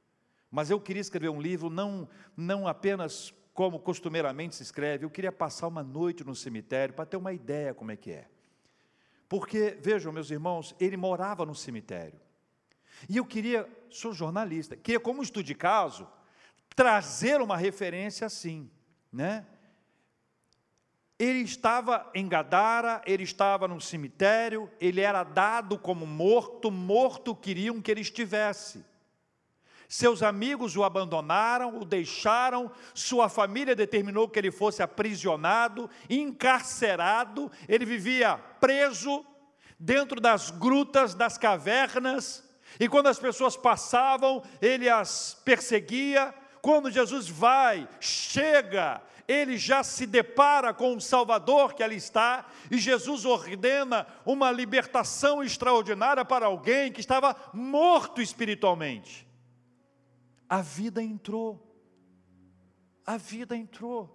Mas 0.49 0.69
eu 0.69 0.79
queria 0.79 1.01
escrever 1.01 1.27
um 1.27 1.41
livro 1.41 1.69
não, 1.69 2.07
não 2.37 2.69
apenas 2.69 3.33
como 3.53 3.79
costumeiramente 3.79 4.55
se 4.55 4.63
escreve, 4.63 5.05
eu 5.05 5.09
queria 5.09 5.31
passar 5.31 5.67
uma 5.67 5.83
noite 5.83 6.23
no 6.23 6.35
cemitério 6.35 6.95
para 6.95 7.05
ter 7.05 7.17
uma 7.17 7.31
ideia 7.31 7.73
como 7.73 7.91
é 7.91 7.95
que 7.95 8.11
é. 8.11 8.27
Porque, 9.29 9.77
vejam, 9.79 10.11
meus 10.11 10.31
irmãos, 10.31 10.75
ele 10.79 10.97
morava 10.97 11.45
no 11.45 11.55
cemitério. 11.55 12.19
E 13.07 13.17
eu 13.17 13.25
queria, 13.25 13.67
sou 13.89 14.13
jornalista, 14.13 14.75
queria, 14.75 14.99
como 14.99 15.21
estudo 15.21 15.45
de 15.45 15.55
caso, 15.55 16.07
trazer 16.75 17.41
uma 17.41 17.57
referência 17.57 18.25
assim, 18.25 18.69
né? 19.11 19.45
Ele 21.19 21.39
estava 21.39 22.09
em 22.13 22.27
Gadara, 22.27 23.01
ele 23.05 23.23
estava 23.23 23.67
no 23.67 23.79
cemitério, 23.79 24.69
ele 24.79 24.99
era 24.99 25.23
dado 25.23 25.77
como 25.77 26.07
morto, 26.07 26.71
morto 26.71 27.35
queriam 27.35 27.81
que 27.81 27.91
ele 27.91 28.01
estivesse. 28.01 28.83
Seus 29.87 30.23
amigos 30.23 30.75
o 30.75 30.83
abandonaram, 30.83 31.77
o 31.79 31.85
deixaram, 31.85 32.71
sua 32.93 33.29
família 33.29 33.75
determinou 33.75 34.27
que 34.27 34.39
ele 34.39 34.51
fosse 34.51 34.81
aprisionado, 34.81 35.89
encarcerado, 36.09 37.51
ele 37.67 37.85
vivia 37.85 38.37
preso 38.59 39.25
dentro 39.79 40.19
das 40.19 40.49
grutas, 40.49 41.13
das 41.13 41.37
cavernas, 41.37 42.43
e 42.79 42.87
quando 42.89 43.07
as 43.07 43.19
pessoas 43.19 43.55
passavam, 43.55 44.41
ele 44.61 44.89
as 44.89 45.39
perseguia. 45.45 46.33
Quando 46.61 46.89
Jesus 46.89 47.27
vai, 47.27 47.87
chega, 47.99 49.01
ele 49.27 49.57
já 49.57 49.83
se 49.83 50.05
depara 50.05 50.73
com 50.73 50.95
o 50.95 51.01
Salvador 51.01 51.73
que 51.73 51.83
ali 51.83 51.97
está, 51.97 52.45
e 52.71 52.77
Jesus 52.77 53.25
ordena 53.25 54.07
uma 54.25 54.49
libertação 54.51 55.43
extraordinária 55.43 56.23
para 56.23 56.45
alguém 56.45 56.91
que 56.91 57.01
estava 57.01 57.35
morto 57.53 58.21
espiritualmente 58.21 59.27
a 60.53 60.61
vida 60.61 61.01
entrou. 61.01 61.59
A 63.03 63.17
vida 63.17 63.57
entrou. 63.57 64.07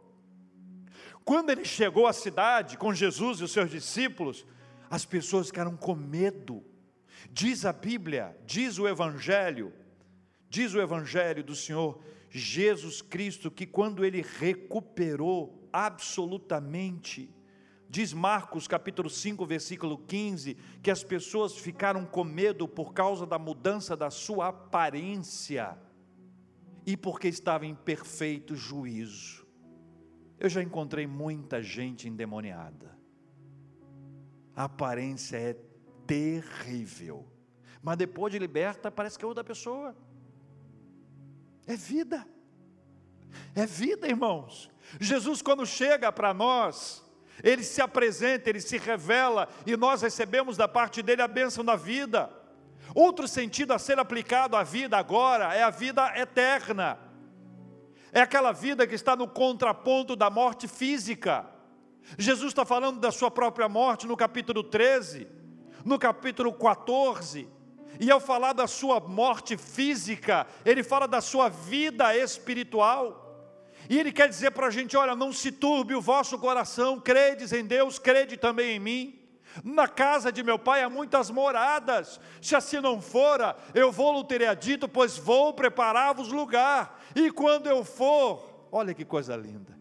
Quando 1.25 1.51
ele 1.51 1.65
chegou 1.65 2.07
à 2.07 2.13
cidade 2.13 2.79
com 2.79 2.95
Jesus 2.95 3.41
e 3.41 3.43
os 3.43 3.51
seus 3.51 3.69
discípulos, 3.69 4.47
as 4.89 5.05
pessoas 5.05 5.49
ficaram 5.49 5.77
com 5.77 5.97
medo. 5.97 6.65
Diz 7.33 7.65
a 7.65 7.73
Bíblia, 7.73 8.39
diz 8.47 8.79
o 8.79 8.87
Evangelho, 8.87 9.73
diz 10.49 10.75
o 10.75 10.81
Evangelho 10.81 11.43
do 11.43 11.57
Senhor 11.57 12.01
Jesus 12.31 13.03
Cristo 13.03 13.51
que 13.51 13.67
quando 13.67 14.05
ele 14.05 14.25
recuperou 14.39 15.69
absolutamente, 15.73 17.35
diz 17.91 18.13
Marcos 18.13 18.69
capítulo 18.69 19.11
5, 19.11 19.45
versículo 19.45 19.99
15, 19.99 20.57
que 20.85 20.91
as 20.93 21.03
pessoas 21.03 21.57
ficaram 21.57 22.07
com 22.07 22.23
medo 22.23 22.69
por 22.69 22.95
causa 22.95 23.27
da 23.27 23.41
mudança 23.41 23.97
da 23.97 24.09
sua 24.09 24.47
aparência 24.47 25.77
e 26.89 26.97
porque 26.97 27.29
estava 27.29 27.67
em 27.67 27.75
perfeito 27.75 28.57
juízo. 28.57 29.47
Eu 30.41 30.49
já 30.49 30.63
encontrei 30.63 31.07
muita 31.07 31.63
gente 31.63 32.09
endemoniada. 32.09 32.97
A 34.57 34.65
aparência 34.65 35.37
é 35.37 35.55
terrível. 36.07 37.31
Mas 37.83 37.99
depois 37.99 38.33
de 38.33 38.39
liberta, 38.39 38.91
parece 38.91 39.19
que 39.19 39.25
é 39.27 39.29
outra 39.29 39.45
pessoa. 39.45 39.95
É 41.67 41.77
vida. 41.77 42.27
É 43.55 43.67
vida, 43.67 44.09
irmãos. 44.09 44.71
Jesus, 44.99 45.43
quando 45.43 45.67
chega 45.67 46.11
para 46.11 46.33
nós, 46.33 47.05
ele 47.45 47.65
se 47.65 47.83
apresenta, 47.83 48.49
ele 48.49 48.63
se 48.63 48.79
revela, 48.79 49.47
e 49.67 49.77
nós 49.77 50.01
recebemos 50.01 50.57
da 50.57 50.67
parte 50.67 51.03
dele 51.03 51.21
a 51.21 51.29
bênção 51.29 51.63
da 51.63 51.77
vida. 51.77 52.33
Outro 52.95 53.29
sentido 53.29 53.73
a 53.73 53.79
ser 53.79 53.99
aplicado 53.99 54.57
à 54.57 54.63
vida 54.63 54.97
agora 54.97 55.55
é 55.55 55.63
a 55.63 55.71
vida 55.71 56.13
eterna. 56.17 56.99
É 58.13 58.21
aquela 58.21 58.53
vida 58.53 58.87
que 58.87 58.95
está 58.95 59.15
no 59.15 59.29
contraponto 59.29 60.17
da 60.17 60.31
morte 60.31 60.67
física. 60.67 61.47
Jesus 62.17 62.53
está 62.53 62.65
falando 62.65 63.01
da 63.01 63.13
sua 63.13 63.31
própria 63.31 63.69
morte 63.69 64.07
no 64.07 64.17
capítulo 64.17 64.63
13, 64.63 65.29
no 65.85 65.99
capítulo 65.99 66.53
14. 66.53 67.49
E 68.01 68.11
ao 68.11 68.21
falar 68.21 68.53
da 68.53 68.67
sua 68.67 69.01
morte 69.01 69.57
física, 69.57 70.47
ele 70.65 70.83
fala 70.83 71.07
da 71.07 71.21
sua 71.21 71.49
vida 71.49 72.17
espiritual. 72.17 73.27
E 73.91 73.99
ele 73.99 74.13
quer 74.13 74.29
dizer 74.29 74.53
para 74.53 74.69
a 74.69 74.71
gente: 74.71 74.97
olha, 74.97 75.15
não 75.15 75.33
se 75.33 75.51
turbe 75.51 75.95
o 75.95 76.01
vosso 76.01 76.39
coração, 76.39 77.01
credes 77.01 77.53
em 77.53 77.65
Deus, 77.65 77.99
crede 77.99 78.37
também 78.37 78.77
em 78.77 78.79
mim. 78.79 79.18
Na 79.65 79.89
casa 79.89 80.31
de 80.31 80.43
meu 80.43 80.59
pai 80.59 80.83
há 80.83 80.91
muitas 80.91 81.31
moradas. 81.31 82.21
Se 82.41 82.55
assim 82.55 82.81
não 82.81 83.01
fora, 83.01 83.57
eu 83.75 83.91
vou-lhe 83.93 84.27
teria 84.27 84.55
dito, 84.55 84.89
pois 84.89 85.17
vou 85.17 85.53
preparar-vos 85.55 86.29
lugar. 86.29 87.01
E 87.15 87.31
quando 87.31 87.69
eu 87.69 87.85
for, 87.85 88.69
olha 88.71 88.95
que 88.95 89.05
coisa 89.05 89.37
linda. 89.37 89.79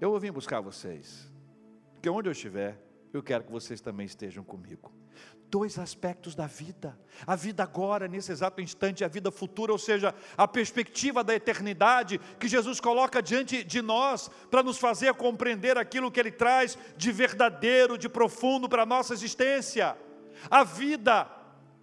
Eu 0.00 0.18
vir 0.18 0.32
buscar 0.32 0.60
vocês. 0.60 1.30
Porque 1.94 2.08
onde 2.08 2.28
eu 2.28 2.32
estiver, 2.32 2.80
eu 3.12 3.22
quero 3.22 3.44
que 3.44 3.52
vocês 3.52 3.80
também 3.80 4.06
estejam 4.06 4.42
comigo 4.42 4.99
dois 5.50 5.78
aspectos 5.78 6.34
da 6.34 6.46
vida: 6.46 6.96
a 7.26 7.34
vida 7.34 7.62
agora, 7.62 8.06
nesse 8.06 8.30
exato 8.30 8.60
instante, 8.60 9.00
e 9.00 9.04
a 9.04 9.08
vida 9.08 9.30
futura, 9.30 9.72
ou 9.72 9.78
seja, 9.78 10.14
a 10.36 10.46
perspectiva 10.46 11.24
da 11.24 11.34
eternidade 11.34 12.20
que 12.38 12.48
Jesus 12.48 12.80
coloca 12.80 13.20
diante 13.20 13.64
de 13.64 13.82
nós 13.82 14.30
para 14.50 14.62
nos 14.62 14.78
fazer 14.78 15.12
compreender 15.14 15.76
aquilo 15.76 16.10
que 16.10 16.20
Ele 16.20 16.30
traz 16.30 16.78
de 16.96 17.10
verdadeiro, 17.10 17.98
de 17.98 18.08
profundo 18.08 18.68
para 18.68 18.84
a 18.84 18.86
nossa 18.86 19.12
existência. 19.12 19.96
A 20.50 20.62
vida 20.64 21.26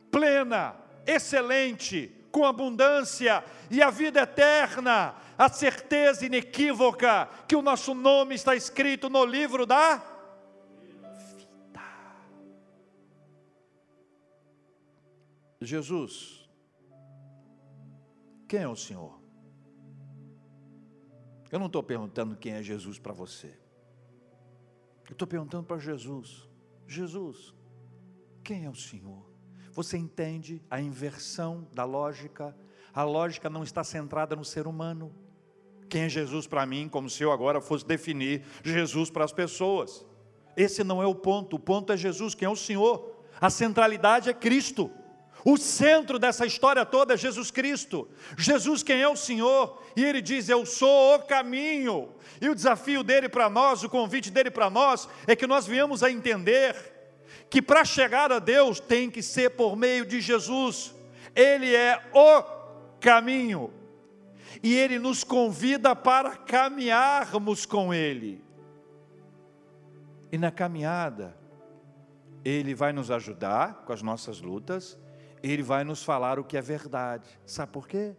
plena, 0.10 0.76
excelente, 1.06 2.12
com 2.32 2.46
abundância 2.46 3.44
e 3.70 3.82
a 3.82 3.90
vida 3.90 4.22
eterna, 4.22 5.16
a 5.38 5.50
certeza 5.50 6.26
inequívoca 6.26 7.30
que 7.48 7.56
o 7.56 7.62
nosso 7.62 7.94
nome 7.94 8.36
está 8.36 8.56
escrito 8.56 9.10
no 9.10 9.26
livro 9.26 9.66
da 9.66 10.17
Jesus, 15.68 16.50
quem 18.48 18.62
é 18.62 18.68
o 18.68 18.76
Senhor? 18.76 19.22
Eu 21.52 21.60
não 21.60 21.68
estou 21.68 21.84
perguntando 21.84 22.38
quem 22.38 22.54
é 22.54 22.64
Jesus 22.64 22.98
para 22.98 23.12
você. 23.12 23.48
Eu 25.08 25.12
estou 25.12 25.28
perguntando 25.28 25.66
para 25.66 25.78
Jesus: 25.78 26.48
Jesus, 26.88 27.54
quem 28.44 28.64
é 28.64 28.70
o 28.70 28.76
Senhor? 28.76 29.30
Você 29.72 29.98
entende 29.98 30.62
a 30.70 30.80
inversão 30.80 31.68
da 31.74 31.84
lógica? 31.84 32.56
A 32.94 33.04
lógica 33.04 33.50
não 33.50 33.64
está 33.64 33.84
centrada 33.84 34.36
no 34.36 34.46
ser 34.46 34.68
humano. 34.68 35.14
Quem 35.90 36.04
é 36.04 36.10
Jesus 36.10 36.48
para 36.48 36.66
mim, 36.66 36.88
como 36.88 37.10
se 37.10 37.24
eu 37.24 37.32
agora 37.32 37.60
fosse 37.60 37.86
definir 37.86 38.44
Jesus 38.64 39.10
para 39.10 39.26
as 39.26 39.34
pessoas. 39.34 40.06
Esse 40.56 40.84
não 40.84 41.04
é 41.04 41.06
o 41.06 41.14
ponto, 41.14 41.58
o 41.58 41.60
ponto 41.60 41.94
é 41.94 41.98
Jesus, 41.98 42.34
quem 42.34 42.46
é 42.46 42.50
o 42.50 42.56
Senhor. 42.56 43.16
A 43.40 43.50
centralidade 43.50 44.30
é 44.30 44.34
Cristo. 44.34 44.90
O 45.46 45.58
centro 45.58 46.20
dessa 46.20 46.46
história 46.46 46.86
toda 46.86 47.14
é 47.14 47.18
Jesus 47.18 47.52
Cristo. 47.52 48.08
Jesus, 48.38 48.84
quem 48.84 49.02
é 49.02 49.08
o 49.08 49.16
Senhor, 49.16 49.82
e 49.96 50.04
ele 50.04 50.22
diz: 50.22 50.50
Eu 50.50 50.66
sou 50.66 51.16
o 51.16 51.20
caminho. 51.20 52.10
E 52.42 52.50
o 52.50 52.56
desafio 52.56 53.04
dele 53.04 53.30
para 53.30 53.50
nós, 53.50 53.84
o 53.84 53.90
convite 53.90 54.30
dele 54.30 54.52
para 54.52 54.70
nós, 54.70 55.08
é 55.26 55.36
que 55.36 55.48
nós 55.48 55.66
viemos 55.66 56.04
a 56.04 56.12
entender 56.12 56.76
que 57.50 57.62
para 57.62 57.86
chegar 57.86 58.32
a 58.32 58.40
Deus 58.40 58.80
tem 58.80 59.10
que 59.10 59.22
ser 59.22 59.52
por 59.52 59.76
meio 59.76 60.06
de 60.06 60.20
Jesus. 60.20 60.94
Ele 61.36 61.74
é 61.74 62.02
o 62.14 62.44
caminho. 63.00 63.74
E 64.62 64.76
ele 64.76 64.98
nos 64.98 65.24
convida 65.24 65.96
para 65.96 66.36
caminharmos 66.36 67.66
com 67.66 67.94
ele. 67.94 68.44
E 70.32 70.38
na 70.38 70.52
caminhada, 70.52 71.38
ele 72.44 72.74
vai 72.74 72.92
nos 72.92 73.12
ajudar 73.12 73.84
com 73.86 73.94
as 73.94 74.02
nossas 74.02 74.42
lutas, 74.42 74.98
ele 75.52 75.64
vai 75.64 75.84
nos 75.84 76.04
falar 76.04 76.40
o 76.40 76.44
que 76.44 76.58
é 76.58 76.62
verdade. 76.62 77.40
Sabe 77.46 77.72
por 77.72 77.88
quê? 77.88 78.16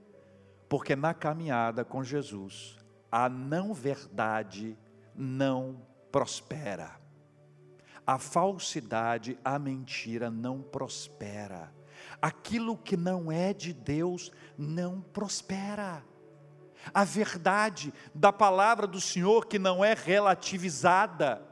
Porque 0.68 0.94
na 0.94 1.14
caminhada 1.14 1.84
com 1.84 2.04
Jesus, 2.04 2.76
a 3.10 3.28
não 3.28 3.72
verdade 3.72 4.78
não 5.14 5.80
prospera. 6.12 6.98
A 8.06 8.18
falsidade, 8.18 9.38
a 9.44 9.58
mentira 9.58 10.30
não 10.30 10.62
prospera. 10.62 11.72
Aquilo 12.20 12.76
que 12.76 12.96
não 12.96 13.30
é 13.30 13.52
de 13.52 13.72
Deus 13.72 14.32
não 14.56 15.00
prospera. 15.00 16.02
A 16.94 17.04
verdade 17.04 17.92
da 18.14 18.32
palavra 18.32 18.86
do 18.86 19.00
Senhor 19.00 19.46
que 19.46 19.58
não 19.58 19.84
é 19.84 19.94
relativizada, 19.94 21.42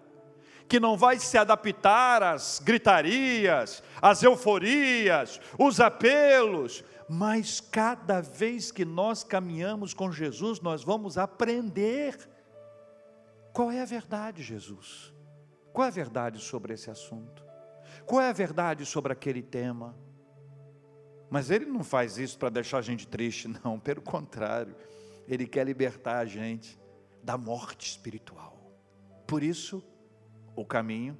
que 0.68 0.80
não 0.80 0.96
vai 0.96 1.18
se 1.18 1.38
adaptar 1.38 2.22
às 2.22 2.60
gritarias, 2.62 3.82
às 4.00 4.22
euforias, 4.22 5.40
os 5.58 5.80
apelos, 5.80 6.84
mas 7.08 7.60
cada 7.60 8.20
vez 8.20 8.72
que 8.72 8.84
nós 8.84 9.22
caminhamos 9.22 9.94
com 9.94 10.10
Jesus, 10.10 10.60
nós 10.60 10.82
vamos 10.82 11.16
aprender 11.16 12.16
qual 13.52 13.70
é 13.70 13.80
a 13.80 13.86
verdade, 13.86 14.42
Jesus. 14.42 15.14
Qual 15.72 15.84
é 15.84 15.88
a 15.88 15.92
verdade 15.92 16.40
sobre 16.40 16.74
esse 16.74 16.90
assunto? 16.90 17.44
Qual 18.04 18.20
é 18.20 18.28
a 18.28 18.32
verdade 18.32 18.84
sobre 18.84 19.12
aquele 19.12 19.42
tema? 19.42 19.96
Mas 21.30 21.50
ele 21.50 21.64
não 21.64 21.82
faz 21.82 22.18
isso 22.18 22.38
para 22.38 22.50
deixar 22.50 22.78
a 22.78 22.82
gente 22.82 23.06
triste, 23.06 23.48
não, 23.64 23.78
pelo 23.80 24.02
contrário, 24.02 24.76
ele 25.26 25.46
quer 25.46 25.64
libertar 25.64 26.18
a 26.18 26.26
gente 26.26 26.78
da 27.22 27.36
morte 27.38 27.88
espiritual. 27.88 28.56
Por 29.26 29.42
isso, 29.42 29.82
o 30.56 30.64
caminho 30.64 31.16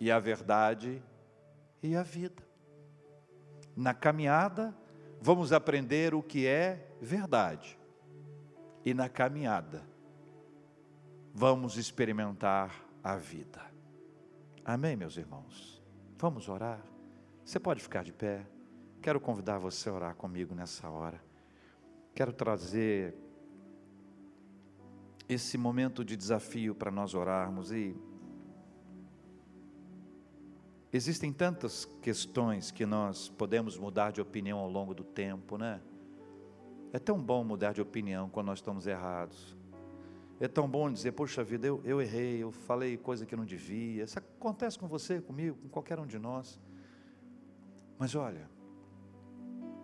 e 0.00 0.10
a 0.10 0.18
verdade 0.18 1.02
e 1.82 1.96
a 1.96 2.02
vida. 2.02 2.42
Na 3.76 3.92
caminhada, 3.92 4.74
vamos 5.20 5.52
aprender 5.52 6.14
o 6.14 6.22
que 6.22 6.46
é 6.46 6.88
verdade. 7.00 7.78
E 8.84 8.94
na 8.94 9.08
caminhada, 9.08 9.82
vamos 11.34 11.76
experimentar 11.76 12.72
a 13.02 13.16
vida. 13.16 13.60
Amém, 14.64 14.96
meus 14.96 15.16
irmãos? 15.16 15.82
Vamos 16.16 16.48
orar? 16.48 16.80
Você 17.44 17.58
pode 17.58 17.82
ficar 17.82 18.04
de 18.04 18.12
pé. 18.12 18.46
Quero 19.02 19.20
convidar 19.20 19.58
você 19.58 19.88
a 19.88 19.92
orar 19.92 20.14
comigo 20.14 20.54
nessa 20.54 20.88
hora. 20.88 21.20
Quero 22.14 22.32
trazer 22.32 23.14
esse 25.28 25.56
momento 25.56 26.04
de 26.04 26.16
desafio 26.16 26.74
para 26.74 26.90
nós 26.90 27.14
orarmos 27.14 27.72
e 27.72 27.96
existem 30.92 31.32
tantas 31.32 31.84
questões 32.02 32.70
que 32.70 32.84
nós 32.84 33.28
podemos 33.28 33.78
mudar 33.78 34.12
de 34.12 34.20
opinião 34.20 34.58
ao 34.58 34.70
longo 34.70 34.94
do 34.94 35.02
tempo, 35.02 35.56
né? 35.56 35.80
É 36.92 36.98
tão 36.98 37.20
bom 37.20 37.42
mudar 37.42 37.72
de 37.72 37.80
opinião 37.80 38.28
quando 38.28 38.46
nós 38.46 38.58
estamos 38.58 38.86
errados. 38.86 39.56
É 40.38 40.46
tão 40.46 40.68
bom 40.68 40.90
dizer, 40.92 41.12
poxa 41.12 41.42
vida, 41.42 41.66
eu, 41.66 41.80
eu 41.84 42.00
errei, 42.00 42.42
eu 42.42 42.52
falei 42.52 42.96
coisa 42.96 43.24
que 43.24 43.34
não 43.34 43.44
devia. 43.44 44.04
Isso 44.04 44.18
acontece 44.18 44.78
com 44.78 44.86
você, 44.86 45.20
comigo, 45.20 45.56
com 45.56 45.68
qualquer 45.68 45.98
um 45.98 46.06
de 46.06 46.18
nós. 46.18 46.60
Mas 47.98 48.14
olha, 48.14 48.48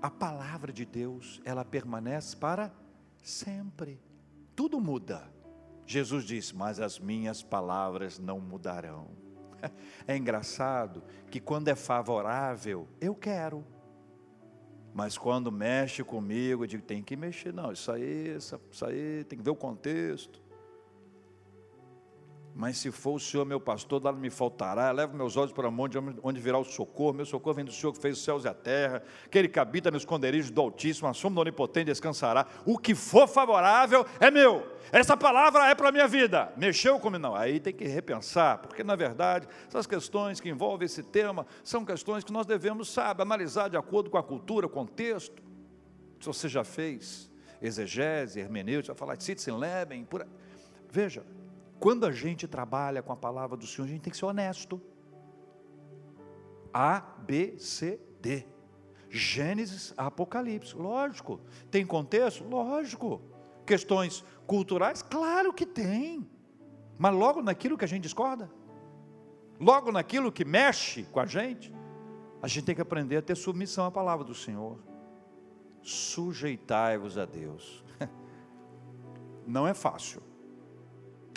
a 0.02 0.10
palavra 0.10 0.72
de 0.72 0.84
Deus, 0.84 1.40
ela 1.44 1.64
permanece 1.64 2.36
para 2.36 2.72
sempre 3.22 4.00
tudo 4.54 4.80
muda. 4.80 5.30
Jesus 5.86 6.24
disse: 6.24 6.54
Mas 6.54 6.80
as 6.80 6.98
minhas 6.98 7.42
palavras 7.42 8.18
não 8.18 8.40
mudarão. 8.40 9.08
É 10.08 10.16
engraçado 10.16 11.04
que 11.30 11.38
quando 11.38 11.68
é 11.68 11.74
favorável, 11.74 12.88
eu 13.00 13.14
quero. 13.14 13.64
Mas 14.92 15.16
quando 15.16 15.52
mexe 15.52 16.02
comigo, 16.02 16.64
eu 16.64 16.66
digo: 16.66 16.82
tem 16.82 17.02
que 17.02 17.14
mexer. 17.14 17.52
Não, 17.52 17.70
isso 17.70 17.92
aí, 17.92 18.36
isso 18.36 18.84
aí, 18.84 19.24
tem 19.24 19.38
que 19.38 19.44
ver 19.44 19.50
o 19.50 19.56
contexto. 19.56 20.42
Mas 22.54 22.78
se 22.78 22.90
for 22.90 23.14
o 23.14 23.20
Senhor 23.20 23.44
meu 23.44 23.60
pastor, 23.60 24.02
nada 24.02 24.18
me 24.18 24.28
faltará. 24.28 24.90
Levo 24.90 25.16
meus 25.16 25.36
olhos 25.36 25.52
para 25.52 25.68
o 25.68 25.72
monte, 25.72 25.96
onde 26.22 26.40
virá 26.40 26.58
o 26.58 26.64
socorro. 26.64 27.14
Meu 27.14 27.24
socorro 27.24 27.54
vem 27.54 27.64
do 27.64 27.72
Senhor 27.72 27.92
que 27.92 28.00
fez 28.00 28.18
os 28.18 28.24
céus 28.24 28.44
e 28.44 28.48
a 28.48 28.54
terra. 28.54 29.02
Aquele 29.24 29.48
que 29.48 29.58
habita 29.58 29.90
no 29.90 29.96
esconderijo 29.96 30.52
do 30.52 30.60
Altíssimo, 30.60 31.08
a 31.08 31.12
do 31.12 31.40
Onipotente 31.40 31.86
descansará. 31.86 32.46
O 32.66 32.76
que 32.76 32.94
for 32.94 33.28
favorável 33.28 34.04
é 34.18 34.30
meu. 34.30 34.66
Essa 34.92 35.16
palavra 35.16 35.68
é 35.68 35.74
para 35.74 35.88
a 35.88 35.92
minha 35.92 36.08
vida. 36.08 36.52
Mexeu 36.56 36.98
comigo? 36.98 37.22
Não. 37.22 37.34
Aí 37.34 37.60
tem 37.60 37.72
que 37.72 37.86
repensar, 37.86 38.58
porque 38.58 38.82
na 38.82 38.96
verdade, 38.96 39.46
essas 39.68 39.86
questões 39.86 40.40
que 40.40 40.48
envolvem 40.48 40.86
esse 40.86 41.02
tema 41.02 41.46
são 41.62 41.84
questões 41.84 42.24
que 42.24 42.32
nós 42.32 42.46
devemos, 42.46 42.92
sabe, 42.92 43.22
analisar 43.22 43.68
de 43.68 43.76
acordo 43.76 44.10
com 44.10 44.18
a 44.18 44.22
cultura, 44.22 44.66
o 44.66 44.70
contexto. 44.70 45.42
Se 46.18 46.26
você 46.26 46.48
já 46.48 46.64
fez 46.64 47.30
exegese, 47.62 48.40
hermenêutica, 48.40 48.94
falar 48.94 49.16
de 49.16 49.24
Sitzenleben, 49.24 50.04
por... 50.04 50.26
veja, 50.90 51.24
quando 51.80 52.04
a 52.04 52.12
gente 52.12 52.46
trabalha 52.46 53.02
com 53.02 53.10
a 53.10 53.16
palavra 53.16 53.56
do 53.56 53.66
Senhor, 53.66 53.86
a 53.86 53.90
gente 53.90 54.02
tem 54.02 54.10
que 54.10 54.16
ser 54.16 54.26
honesto. 54.26 54.80
A, 56.72 57.00
B, 57.00 57.58
C, 57.58 57.98
D. 58.20 58.46
Gênesis, 59.08 59.94
Apocalipse, 59.96 60.76
lógico. 60.76 61.40
Tem 61.70 61.84
contexto? 61.84 62.44
Lógico. 62.44 63.22
Questões 63.66 64.22
culturais? 64.46 65.02
Claro 65.02 65.54
que 65.54 65.64
tem. 65.64 66.30
Mas 66.98 67.14
logo 67.14 67.42
naquilo 67.42 67.78
que 67.78 67.84
a 67.84 67.88
gente 67.88 68.02
discorda, 68.02 68.50
logo 69.58 69.90
naquilo 69.90 70.30
que 70.30 70.44
mexe 70.44 71.04
com 71.04 71.18
a 71.18 71.26
gente, 71.26 71.74
a 72.42 72.46
gente 72.46 72.66
tem 72.66 72.74
que 72.74 72.82
aprender 72.82 73.16
a 73.16 73.22
ter 73.22 73.34
submissão 73.34 73.86
à 73.86 73.90
palavra 73.90 74.24
do 74.24 74.34
Senhor. 74.34 74.78
Sujeitai-vos 75.80 77.16
a 77.16 77.24
Deus. 77.24 77.82
Não 79.46 79.66
é 79.66 79.72
fácil 79.72 80.29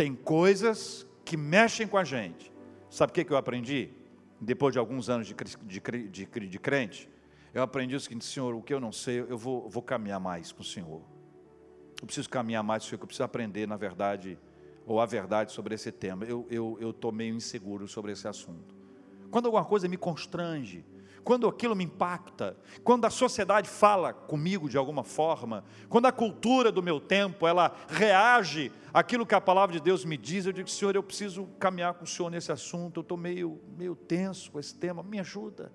tem 0.04 0.13
coisas 0.13 1.08
que 1.24 1.38
mexem 1.38 1.88
com 1.88 1.98
a 1.98 2.04
gente. 2.04 2.52
Sabe 2.89 3.12
o 3.12 3.13
que 3.13 3.32
eu 3.32 3.38
aprendi? 3.38 3.89
Depois 4.39 4.74
de 4.74 4.78
alguns 4.78 5.10
anos 5.10 5.26
de, 5.26 5.34
de, 5.34 6.10
de, 6.10 6.26
de 6.26 6.60
crente, 6.60 7.10
eu 7.54 7.63
aprendi 7.63 7.96
o 7.96 8.00
seguinte: 8.02 8.26
Senhor, 8.26 8.54
o 8.54 8.62
que 8.62 8.73
eu 8.73 8.82
não 8.82 8.92
sei, 8.92 9.21
eu 9.21 9.38
vou, 9.38 9.69
vou 9.69 9.82
caminhar 9.82 10.19
mais 10.19 10.52
com 10.52 10.62
o 10.62 10.65
Senhor. 10.65 11.02
Eu 12.02 12.06
preciso 12.06 12.30
caminhar 12.30 12.62
mais 12.62 12.84
com 12.84 12.88
o 12.88 12.90
Senhor, 12.90 13.02
eu 13.02 13.08
preciso 13.08 13.23
aprender, 13.23 13.65
na 13.65 13.77
verdade, 13.77 14.38
ou 14.86 15.00
a 15.00 15.06
verdade 15.06 15.54
sobre 15.54 15.73
esse 15.73 15.90
tema. 15.90 16.25
Eu 16.25 16.42
estou 16.50 16.82
eu, 16.82 16.96
eu 17.02 17.12
meio 17.13 17.34
inseguro 17.34 17.88
sobre 17.88 18.12
esse 18.12 18.27
assunto. 18.27 18.75
Quando 19.32 19.46
alguma 19.46 19.63
coisa 19.63 19.88
me 19.88 19.96
constrange, 19.96 20.84
quando 21.24 21.48
aquilo 21.48 21.76
me 21.76 21.86
impacta, 21.86 22.58
quando 22.84 23.06
a 23.06 23.10
sociedade 23.10 23.69
fala 23.69 24.13
comigo 24.13 24.69
de 24.69 24.78
alguma 24.78 25.04
forma, 25.04 25.63
quando 25.90 26.06
a 26.06 26.12
cultura 26.12 26.71
do 26.71 26.84
meu 26.84 27.00
tempo 27.00 27.48
ela 27.48 27.76
reage 27.88 28.71
àquilo 28.94 29.26
que 29.26 29.34
a 29.34 29.42
palavra 29.42 29.74
de 29.74 29.82
Deus 29.82 30.04
me 30.04 30.17
diz, 30.17 30.46
eu 30.46 30.52
digo, 30.52 30.69
Senhor, 30.69 30.96
eu 30.96 31.04
preciso 31.04 31.48
caminhar 31.60 31.94
com 31.94 32.04
o 32.04 32.08
Senhor 32.08 32.30
nesse 32.30 32.52
assunto, 32.52 33.00
eu 33.00 33.02
estou 33.02 33.17
meio, 33.17 33.60
meio 33.78 33.96
tenso 33.96 34.52
com 34.52 34.60
esse 34.60 34.76
tema, 34.76 35.02
me 35.02 35.19
ajuda. 35.19 35.71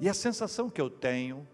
E 0.00 0.08
a 0.08 0.14
sensação 0.14 0.70
que 0.70 0.80
eu 0.80 0.88
tenho, 0.88 1.46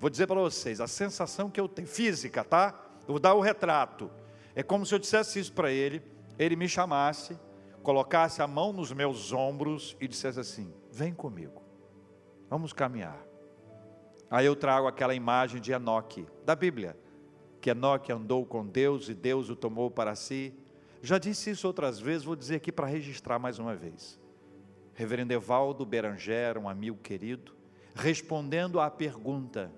vou 0.00 0.10
dizer 0.10 0.26
para 0.26 0.40
vocês, 0.40 0.80
a 0.80 0.88
sensação 0.88 1.48
que 1.48 1.60
eu 1.60 1.68
tenho, 1.68 1.86
física, 1.86 2.42
tá? 2.42 2.74
Eu 3.06 3.14
vou 3.14 3.20
dar 3.20 3.34
o 3.34 3.40
retrato. 3.40 4.10
É 4.54 4.62
como 4.62 4.84
se 4.84 4.94
eu 4.94 4.98
dissesse 4.98 5.38
isso 5.38 5.52
para 5.52 5.70
ele, 5.70 6.02
ele 6.38 6.56
me 6.56 6.68
chamasse, 6.68 7.38
colocasse 7.82 8.42
a 8.42 8.46
mão 8.46 8.72
nos 8.72 8.92
meus 8.92 9.32
ombros 9.32 9.96
e 10.00 10.08
dissesse 10.08 10.40
assim: 10.40 10.72
Vem 10.90 11.14
comigo. 11.14 11.63
Vamos 12.48 12.72
caminhar. 12.72 13.24
Aí 14.30 14.46
eu 14.46 14.56
trago 14.56 14.86
aquela 14.86 15.14
imagem 15.14 15.60
de 15.60 15.72
Enoque, 15.72 16.26
da 16.44 16.54
Bíblia, 16.56 16.96
que 17.60 17.70
Enoque 17.70 18.12
andou 18.12 18.44
com 18.44 18.66
Deus 18.66 19.08
e 19.08 19.14
Deus 19.14 19.48
o 19.48 19.56
tomou 19.56 19.90
para 19.90 20.14
si. 20.14 20.54
Já 21.02 21.18
disse 21.18 21.50
isso 21.50 21.66
outras 21.66 22.00
vezes, 22.00 22.24
vou 22.24 22.34
dizer 22.34 22.56
aqui 22.56 22.72
para 22.72 22.86
registrar 22.86 23.38
mais 23.38 23.58
uma 23.58 23.74
vez. 23.74 24.20
Reverendo 24.94 25.32
Evaldo 25.32 25.84
Beranger, 25.84 26.56
um 26.58 26.68
amigo 26.68 26.98
querido, 26.98 27.54
respondendo 27.94 28.80
à 28.80 28.90
pergunta: 28.90 29.72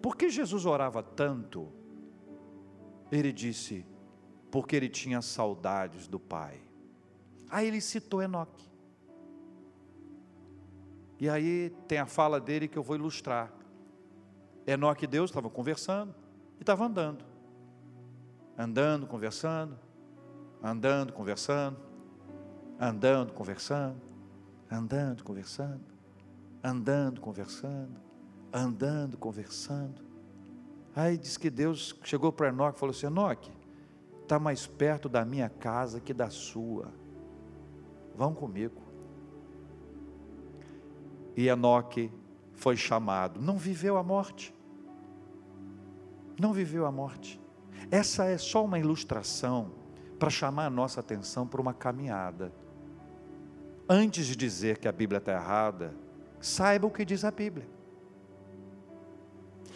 por 0.00 0.16
que 0.16 0.30
Jesus 0.30 0.66
orava 0.66 1.02
tanto? 1.02 1.68
Ele 3.10 3.32
disse: 3.32 3.86
porque 4.50 4.74
ele 4.74 4.88
tinha 4.88 5.22
saudades 5.22 6.08
do 6.08 6.18
Pai. 6.18 6.60
Aí 7.48 7.68
ele 7.68 7.80
citou 7.80 8.22
Enoque. 8.22 8.71
E 11.22 11.30
aí 11.30 11.70
tem 11.86 11.98
a 11.98 12.06
fala 12.06 12.40
dele 12.40 12.66
que 12.66 12.76
eu 12.76 12.82
vou 12.82 12.96
ilustrar. 12.96 13.52
Enoque 14.66 15.04
e 15.04 15.06
Deus 15.06 15.30
estavam 15.30 15.48
conversando 15.48 16.12
e 16.58 16.62
estavam 16.64 16.88
andando. 16.88 17.24
Andando, 18.58 19.06
conversando, 19.06 19.78
andando, 20.60 21.12
conversando, 21.12 21.76
andando, 22.76 23.32
conversando, 23.34 24.00
andando, 24.68 25.22
conversando, 25.22 25.80
andando, 26.60 27.20
conversando, 27.20 28.00
andando, 28.52 29.16
conversando. 29.16 30.02
Aí 30.92 31.16
diz 31.16 31.36
que 31.36 31.50
Deus 31.50 31.96
chegou 32.02 32.32
para 32.32 32.48
Enoque 32.48 32.78
e 32.78 32.80
falou 32.80 32.90
assim: 32.90 33.06
Enoque, 33.06 33.52
está 34.24 34.40
mais 34.40 34.66
perto 34.66 35.08
da 35.08 35.24
minha 35.24 35.48
casa 35.48 36.00
que 36.00 36.12
da 36.12 36.30
sua. 36.30 36.92
Vão 38.16 38.34
comigo 38.34 38.81
e 41.36 41.48
Enoque 41.48 42.10
foi 42.54 42.76
chamado. 42.76 43.40
Não 43.40 43.56
viveu 43.56 43.96
a 43.96 44.02
morte. 44.02 44.54
Não 46.38 46.52
viveu 46.52 46.86
a 46.86 46.92
morte. 46.92 47.40
Essa 47.90 48.24
é 48.24 48.38
só 48.38 48.64
uma 48.64 48.78
ilustração 48.78 49.72
para 50.18 50.30
chamar 50.30 50.66
a 50.66 50.70
nossa 50.70 51.00
atenção 51.00 51.46
para 51.46 51.60
uma 51.60 51.74
caminhada. 51.74 52.52
Antes 53.88 54.26
de 54.26 54.36
dizer 54.36 54.78
que 54.78 54.86
a 54.86 54.92
Bíblia 54.92 55.18
está 55.18 55.32
errada, 55.32 55.94
saiba 56.40 56.86
o 56.86 56.90
que 56.90 57.04
diz 57.04 57.24
a 57.24 57.30
Bíblia. 57.30 57.68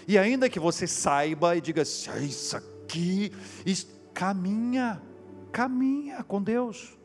E 0.06 0.16
ainda 0.16 0.48
que 0.48 0.60
você 0.60 0.86
saiba 0.86 1.56
e 1.56 1.60
diga 1.60 1.82
assim, 1.82 2.10
ah, 2.10 2.18
isso 2.20 2.56
aqui, 2.56 3.32
isso, 3.64 3.88
caminha, 4.14 5.02
caminha 5.50 6.22
com 6.22 6.40
Deus. 6.40 6.96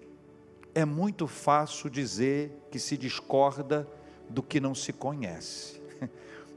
É 0.75 0.85
muito 0.85 1.25
fácil 1.25 1.89
dizer 1.89 2.67
que 2.69 2.77
se 2.77 2.95
discorda 2.95 3.87
do 4.31 4.41
que 4.41 4.59
não 4.59 4.73
se 4.73 4.93
conhece. 4.93 5.81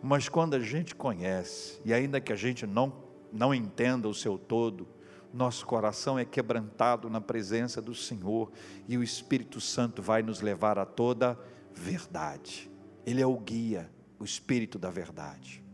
Mas 0.03 0.29
quando 0.29 0.55
a 0.55 0.61
gente 0.61 0.95
conhece, 0.95 1.81
e 1.85 1.93
ainda 1.93 2.21
que 2.21 2.33
a 2.33 2.37
gente 2.37 2.67
não, 2.67 2.93
não 3.33 3.55
entenda 3.55 4.09
o 4.09 4.15
seu 4.15 4.39
todo, 4.39 4.87
nosso 5.33 5.67
coração 5.67 6.17
é 6.19 6.25
quebrantado 6.25 7.11
na 7.11 7.21
presença 7.21 7.83
do 7.83 7.95
Senhor 7.95 8.53
e 8.87 8.97
o 8.97 9.03
Espírito 9.03 9.61
Santo 9.61 10.01
vai 10.01 10.23
nos 10.23 10.41
levar 10.41 10.79
a 10.79 10.87
toda 10.87 11.39
verdade. 11.75 12.71
Ele 13.05 13.21
é 13.21 13.27
o 13.27 13.37
guia, 13.37 13.91
o 14.19 14.25
Espírito 14.25 14.79
da 14.79 14.91
verdade. 14.91 15.65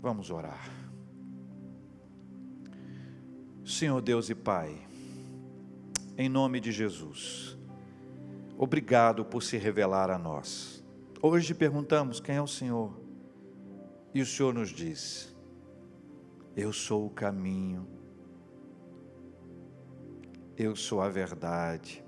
Vamos 0.00 0.30
orar. 0.30 0.70
Senhor 3.64 4.00
Deus 4.00 4.30
e 4.30 4.34
Pai, 4.34 4.76
em 6.16 6.28
nome 6.28 6.60
de 6.60 6.70
Jesus, 6.70 7.56
Obrigado 8.62 9.24
por 9.24 9.42
se 9.42 9.56
revelar 9.56 10.08
a 10.08 10.16
nós. 10.16 10.84
Hoje 11.20 11.52
perguntamos 11.52 12.20
quem 12.20 12.36
é 12.36 12.40
o 12.40 12.46
Senhor. 12.46 12.96
E 14.14 14.22
o 14.22 14.24
Senhor 14.24 14.54
nos 14.54 14.68
diz: 14.68 15.34
Eu 16.56 16.72
sou 16.72 17.04
o 17.04 17.10
caminho, 17.10 17.84
eu 20.56 20.76
sou 20.76 21.00
a 21.00 21.08
verdade, 21.08 22.04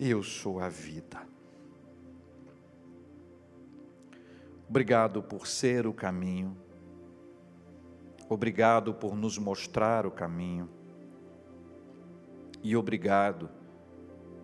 eu 0.00 0.24
sou 0.24 0.58
a 0.58 0.68
vida. 0.68 1.24
Obrigado 4.68 5.22
por 5.22 5.46
ser 5.46 5.86
o 5.86 5.94
caminho, 5.94 6.56
obrigado 8.28 8.92
por 8.92 9.14
nos 9.14 9.38
mostrar 9.38 10.04
o 10.04 10.10
caminho, 10.10 10.68
e 12.60 12.74
obrigado 12.76 13.61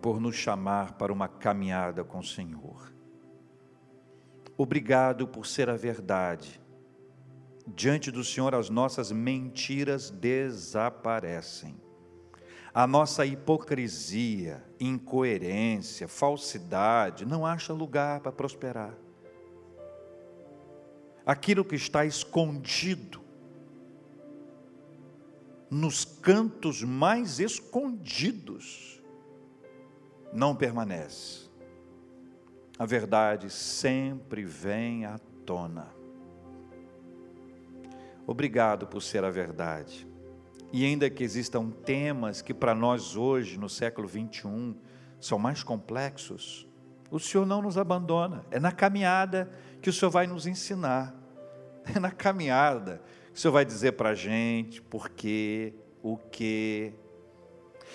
por 0.01 0.19
nos 0.19 0.35
chamar 0.35 0.93
para 0.93 1.11
uma 1.11 1.27
caminhada 1.27 2.03
com 2.03 2.19
o 2.19 2.23
Senhor. 2.23 2.91
Obrigado 4.57 5.27
por 5.27 5.45
ser 5.45 5.69
a 5.69 5.75
verdade. 5.75 6.59
Diante 7.65 8.11
do 8.11 8.23
Senhor, 8.23 8.55
as 8.55 8.69
nossas 8.69 9.11
mentiras 9.11 10.09
desaparecem. 10.09 11.79
A 12.73 12.85
nossa 12.85 13.25
hipocrisia, 13.25 14.63
incoerência, 14.79 16.07
falsidade 16.07 17.25
não 17.25 17.45
acha 17.45 17.73
lugar 17.73 18.19
para 18.19 18.31
prosperar. 18.31 18.93
Aquilo 21.25 21.63
que 21.63 21.75
está 21.75 22.05
escondido, 22.05 23.21
nos 25.69 26.03
cantos 26.03 26.81
mais 26.81 27.39
escondidos, 27.39 28.98
não 30.33 30.55
permanece. 30.55 31.49
A 32.77 32.85
verdade 32.85 33.49
sempre 33.49 34.43
vem 34.43 35.05
à 35.05 35.17
tona. 35.45 35.87
Obrigado 38.25 38.87
por 38.87 39.01
ser 39.01 39.23
a 39.23 39.29
verdade. 39.29 40.07
E 40.71 40.85
ainda 40.85 41.09
que 41.09 41.23
existam 41.23 41.71
temas 41.71 42.41
que 42.41 42.53
para 42.53 42.75
nós 42.75 43.15
hoje, 43.15 43.57
no 43.57 43.67
século 43.67 44.07
21, 44.07 44.75
são 45.19 45.39
mais 45.39 45.63
complexos, 45.63 46.67
o 47.09 47.19
Senhor 47.19 47.45
não 47.45 47.61
nos 47.61 47.77
abandona. 47.77 48.45
É 48.51 48.59
na 48.59 48.71
caminhada 48.71 49.51
que 49.81 49.89
o 49.89 49.93
Senhor 49.93 50.11
vai 50.11 50.27
nos 50.27 50.45
ensinar. 50.45 51.15
É 51.95 51.99
na 51.99 52.11
caminhada 52.11 53.01
que 53.33 53.39
o 53.39 53.41
Senhor 53.41 53.51
vai 53.51 53.65
dizer 53.65 53.93
para 53.93 54.09
a 54.09 54.15
gente 54.15 54.79
por 54.79 55.09
quê, 55.09 55.73
o 56.03 56.17
que, 56.17 56.93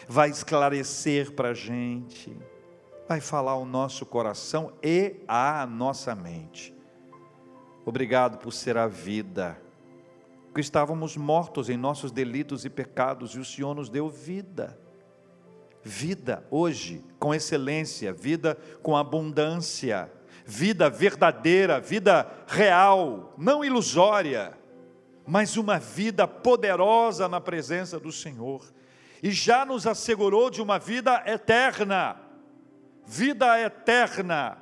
vai 0.08 0.30
esclarecer 0.30 1.32
para 1.32 1.50
a 1.50 1.54
gente, 1.54 2.36
vai 3.08 3.20
falar 3.20 3.52
ao 3.52 3.64
nosso 3.64 4.04
coração 4.06 4.72
e 4.82 5.16
à 5.28 5.66
nossa 5.66 6.14
mente. 6.14 6.74
Obrigado 7.84 8.38
por 8.38 8.52
ser 8.52 8.76
a 8.76 8.86
vida, 8.86 9.60
que 10.54 10.60
estávamos 10.60 11.16
mortos 11.16 11.68
em 11.68 11.76
nossos 11.76 12.10
delitos 12.10 12.64
e 12.64 12.70
pecados 12.70 13.32
e 13.32 13.38
o 13.38 13.44
Senhor 13.44 13.74
nos 13.74 13.88
deu 13.88 14.08
vida. 14.08 14.78
Vida 15.82 16.46
hoje 16.50 17.04
com 17.18 17.34
excelência, 17.34 18.12
vida 18.12 18.56
com 18.82 18.96
abundância, 18.96 20.10
vida 20.46 20.88
verdadeira, 20.88 21.78
vida 21.78 22.30
real, 22.46 23.34
não 23.36 23.64
ilusória, 23.64 24.56
mas 25.26 25.56
uma 25.56 25.78
vida 25.78 26.26
poderosa 26.26 27.28
na 27.28 27.40
presença 27.40 27.98
do 27.98 28.12
Senhor 28.12 28.62
e 29.24 29.30
já 29.30 29.64
nos 29.64 29.86
assegurou 29.86 30.50
de 30.50 30.60
uma 30.60 30.78
vida 30.78 31.22
eterna. 31.24 32.20
Vida 33.06 33.58
eterna 33.58 34.58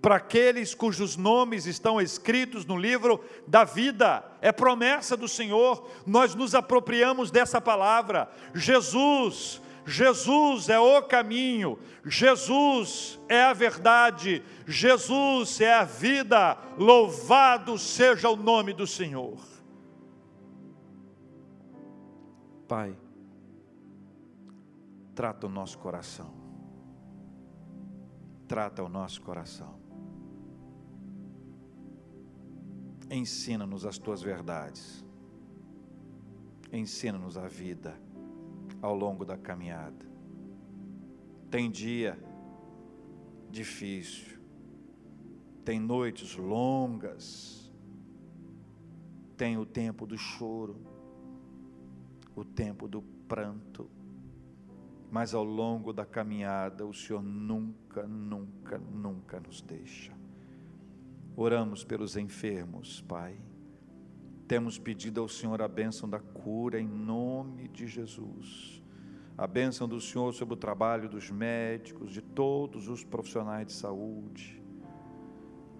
para 0.00 0.16
aqueles 0.16 0.72
cujos 0.72 1.16
nomes 1.16 1.66
estão 1.66 2.00
escritos 2.00 2.64
no 2.64 2.76
livro 2.76 3.24
da 3.44 3.64
vida. 3.64 4.24
É 4.40 4.52
promessa 4.52 5.16
do 5.16 5.26
Senhor. 5.26 5.90
Nós 6.06 6.32
nos 6.32 6.54
apropriamos 6.54 7.32
dessa 7.32 7.60
palavra. 7.60 8.30
Jesus, 8.54 9.60
Jesus 9.84 10.68
é 10.68 10.78
o 10.78 11.02
caminho, 11.02 11.76
Jesus 12.04 13.18
é 13.28 13.42
a 13.42 13.52
verdade, 13.52 14.44
Jesus 14.64 15.60
é 15.60 15.74
a 15.74 15.82
vida. 15.82 16.56
Louvado 16.78 17.76
seja 17.76 18.28
o 18.28 18.36
nome 18.36 18.72
do 18.72 18.86
Senhor. 18.86 19.40
Pai, 22.68 22.94
trata 25.14 25.46
o 25.46 25.50
nosso 25.50 25.78
coração. 25.78 26.32
Trata 28.48 28.82
o 28.82 28.88
nosso 28.88 29.22
coração. 29.22 29.78
Ensina-nos 33.10 33.86
as 33.86 33.98
tuas 33.98 34.22
verdades. 34.22 35.04
Ensina-nos 36.72 37.36
a 37.38 37.46
vida 37.46 37.98
ao 38.82 38.94
longo 38.94 39.24
da 39.24 39.36
caminhada. 39.36 40.04
Tem 41.50 41.70
dia 41.70 42.18
difícil, 43.50 44.40
tem 45.64 45.78
noites 45.78 46.36
longas, 46.36 47.72
tem 49.36 49.56
o 49.56 49.64
tempo 49.64 50.04
do 50.04 50.18
choro, 50.18 50.76
o 52.34 52.44
tempo 52.44 52.88
do 52.88 53.00
pranto, 53.28 53.88
mas 55.14 55.32
ao 55.32 55.44
longo 55.44 55.92
da 55.92 56.04
caminhada 56.04 56.84
o 56.84 56.92
Senhor 56.92 57.22
nunca, 57.22 58.04
nunca, 58.04 58.78
nunca 58.78 59.38
nos 59.38 59.62
deixa. 59.62 60.12
Oramos 61.36 61.84
pelos 61.84 62.16
enfermos, 62.16 63.00
Pai. 63.02 63.36
Temos 64.48 64.76
pedido 64.76 65.20
ao 65.20 65.28
Senhor 65.28 65.62
a 65.62 65.68
bênção 65.68 66.08
da 66.08 66.18
cura 66.18 66.80
em 66.80 66.88
nome 66.88 67.68
de 67.68 67.86
Jesus. 67.86 68.82
A 69.38 69.46
bênção 69.46 69.86
do 69.86 70.00
Senhor 70.00 70.34
sobre 70.34 70.54
o 70.54 70.56
trabalho 70.56 71.08
dos 71.08 71.30
médicos, 71.30 72.10
de 72.10 72.20
todos 72.20 72.88
os 72.88 73.04
profissionais 73.04 73.68
de 73.68 73.72
saúde. 73.72 74.60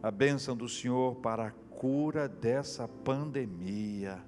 A 0.00 0.12
bênção 0.12 0.56
do 0.56 0.68
Senhor 0.68 1.16
para 1.16 1.48
a 1.48 1.50
cura 1.50 2.28
dessa 2.28 2.86
pandemia. 2.86 4.24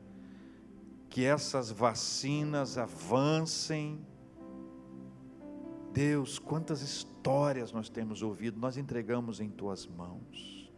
Que 1.09 1.25
essas 1.25 1.71
vacinas 1.71 2.77
avancem. 2.77 4.05
Deus, 5.97 6.39
quantas 6.39 6.83
histórias 6.83 7.73
nós 7.73 7.89
temos 7.89 8.23
ouvido, 8.23 8.61
nós 8.61 8.77
entregamos 8.77 9.41
em 9.41 9.49
tuas 9.49 9.87
mãos. 9.87 10.71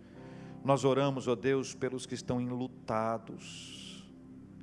Nós 0.65 0.85
oramos, 0.85 1.27
ó 1.27 1.35
Deus, 1.35 1.75
pelos 1.75 2.07
que 2.07 2.15
estão 2.15 2.41
enlutados, 2.41 4.09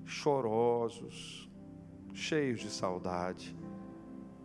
chorosos, 0.06 1.52
cheios 2.14 2.62
de 2.62 2.70
saudade. 2.70 3.54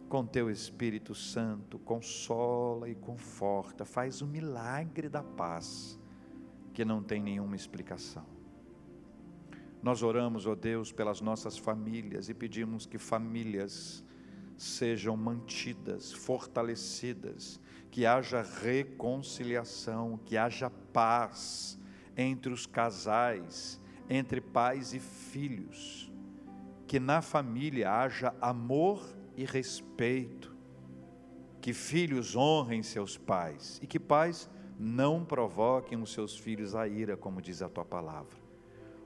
Com 0.08 0.26
teu 0.26 0.50
Espírito 0.50 1.14
Santo, 1.14 1.78
consola 1.78 2.88
e 2.90 2.96
conforta, 2.96 3.84
faz 3.84 4.20
o 4.20 4.26
milagre 4.26 5.08
da 5.08 5.22
paz 5.22 5.96
que 6.74 6.84
não 6.84 7.04
tem 7.04 7.22
nenhuma 7.22 7.54
explicação. 7.54 8.26
Nós 9.80 10.02
oramos, 10.02 10.44
ó 10.44 10.56
Deus, 10.56 10.90
pelas 10.90 11.20
nossas 11.20 11.56
famílias 11.56 12.28
e 12.28 12.34
pedimos 12.34 12.84
que 12.84 12.98
famílias 12.98 14.04
sejam 14.60 15.16
mantidas, 15.16 16.12
fortalecidas, 16.12 17.58
que 17.90 18.04
haja 18.04 18.42
reconciliação, 18.42 20.20
que 20.26 20.36
haja 20.36 20.68
paz 20.92 21.78
entre 22.14 22.52
os 22.52 22.66
casais, 22.66 23.80
entre 24.06 24.38
pais 24.38 24.92
e 24.92 25.00
filhos, 25.00 26.12
que 26.86 27.00
na 27.00 27.22
família 27.22 27.90
haja 27.90 28.34
amor 28.38 29.02
e 29.34 29.46
respeito, 29.46 30.54
que 31.62 31.72
filhos 31.72 32.36
honrem 32.36 32.82
seus 32.82 33.16
pais 33.16 33.80
e 33.82 33.86
que 33.86 33.98
pais 33.98 34.50
não 34.78 35.24
provoquem 35.24 36.02
os 36.02 36.12
seus 36.12 36.36
filhos 36.36 36.74
a 36.74 36.86
ira, 36.86 37.16
como 37.16 37.40
diz 37.40 37.62
a 37.62 37.68
tua 37.70 37.84
palavra. 37.86 38.39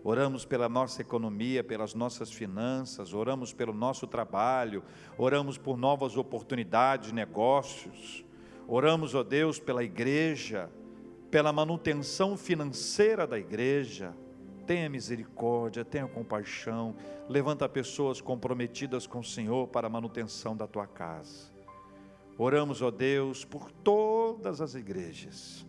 Oramos 0.06 0.44
pela 0.44 0.68
nossa 0.68 1.00
economia, 1.00 1.64
pelas 1.64 1.94
nossas 1.94 2.30
finanças, 2.30 3.14
oramos 3.14 3.54
pelo 3.54 3.72
nosso 3.72 4.06
trabalho, 4.06 4.84
oramos 5.16 5.56
por 5.56 5.78
novas 5.78 6.14
oportunidades 6.18 7.08
de 7.08 7.14
negócios, 7.14 8.22
oramos, 8.68 9.14
ó 9.14 9.22
Deus, 9.22 9.58
pela 9.58 9.82
igreja, 9.82 10.70
pela 11.30 11.54
manutenção 11.54 12.36
financeira 12.36 13.26
da 13.26 13.38
igreja. 13.38 14.14
Tenha 14.66 14.90
misericórdia, 14.90 15.86
tenha 15.86 16.06
compaixão, 16.06 16.94
levanta 17.26 17.66
pessoas 17.66 18.20
comprometidas 18.20 19.06
com 19.06 19.20
o 19.20 19.24
Senhor 19.24 19.68
para 19.68 19.86
a 19.86 19.90
manutenção 19.90 20.54
da 20.54 20.66
tua 20.66 20.86
casa. 20.86 21.50
Oramos, 22.36 22.82
ó 22.82 22.90
Deus, 22.90 23.42
por 23.42 23.70
todas 23.70 24.60
as 24.60 24.74
igrejas. 24.74 25.66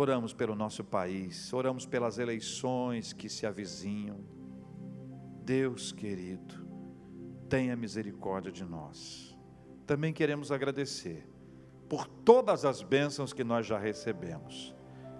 Oramos 0.00 0.32
pelo 0.32 0.54
nosso 0.54 0.82
país, 0.82 1.52
oramos 1.52 1.84
pelas 1.84 2.16
eleições 2.16 3.12
que 3.12 3.28
se 3.28 3.46
avizinham. 3.46 4.16
Deus 5.44 5.92
querido, 5.92 6.66
tenha 7.50 7.76
misericórdia 7.76 8.50
de 8.50 8.64
nós. 8.64 9.38
Também 9.86 10.10
queremos 10.10 10.50
agradecer 10.50 11.28
por 11.86 12.06
todas 12.06 12.64
as 12.64 12.80
bênçãos 12.80 13.34
que 13.34 13.44
nós 13.44 13.66
já 13.66 13.78
recebemos. 13.78 14.74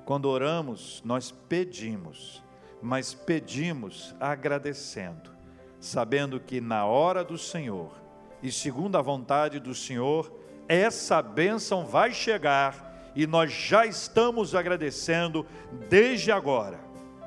Quando 0.07 0.31
oramos, 0.31 1.03
nós 1.05 1.31
pedimos, 1.31 2.43
mas 2.81 3.12
pedimos 3.12 4.14
agradecendo, 4.18 5.31
sabendo 5.78 6.41
que 6.41 6.59
na 6.59 6.87
hora 6.87 7.22
do 7.22 7.37
Senhor, 7.37 8.03
e 8.43 8.51
segundo 8.51 8.97
a 8.97 9.03
vontade 9.03 9.61
do 9.61 9.74
Senhor, 9.74 10.33
essa 10.66 11.20
bênção 11.20 11.85
vai 11.85 12.14
chegar 12.14 12.89
e 13.14 13.26
nós 13.26 13.52
já 13.52 13.86
estamos 13.86 14.54
agradecendo 14.54 15.46
desde 15.88 16.30
agora. 16.30 16.78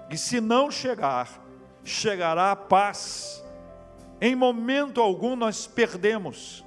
E 0.09 0.17
se 0.17 0.39
não 0.39 0.71
chegar, 0.71 1.43
chegará 1.84 2.51
a 2.51 2.55
paz. 2.55 3.43
Em 4.21 4.36
momento 4.36 5.01
algum 5.01 5.36
nós 5.36 5.67
perdemos. 5.67 6.63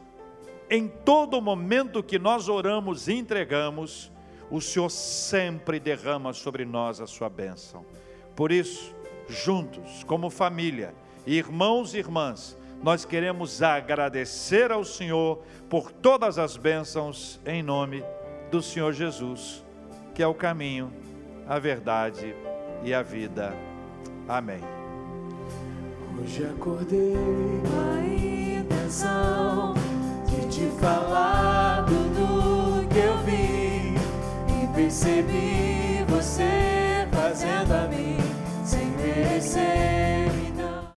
Em 0.68 0.88
todo 0.88 1.40
momento 1.40 2.02
que 2.02 2.18
nós 2.18 2.48
oramos 2.48 3.08
e 3.08 3.14
entregamos, 3.14 4.10
o 4.50 4.60
Senhor 4.60 4.90
sempre 4.90 5.78
derrama 5.78 6.32
sobre 6.32 6.64
nós 6.64 7.00
a 7.00 7.06
sua 7.06 7.28
bênção. 7.28 7.84
Por 8.34 8.52
isso, 8.52 8.94
juntos, 9.28 10.04
como 10.04 10.28
família, 10.28 10.94
irmãos 11.26 11.94
e 11.94 11.98
irmãs, 11.98 12.58
nós 12.82 13.04
queremos 13.04 13.62
agradecer 13.62 14.70
ao 14.70 14.84
Senhor 14.84 15.42
por 15.68 15.90
todas 15.90 16.38
as 16.38 16.56
bênçãos 16.56 17.40
em 17.46 17.62
nome 17.62 18.04
do 18.50 18.62
Senhor 18.62 18.92
Jesus, 18.92 19.64
que 20.14 20.22
é 20.22 20.26
o 20.26 20.34
caminho, 20.34 20.92
a 21.48 21.58
verdade 21.58 22.34
e 22.82 22.94
a 22.94 23.02
vida. 23.02 23.52
Amém. 24.28 24.60
Hoje 26.18 26.44
acordei 26.44 27.14
com 27.62 27.80
a 27.80 28.04
intenção 28.06 29.74
de 30.26 30.48
te 30.48 30.66
falar 30.80 31.84
tudo 31.86 32.88
que 32.88 32.98
eu 32.98 33.18
vi 33.18 33.94
e 34.62 34.74
percebi 34.74 36.04
você 36.08 37.06
fazendo 37.12 37.72
a 37.72 37.88
mim 37.88 38.16
sem 38.64 38.86
merecer. 38.92 40.25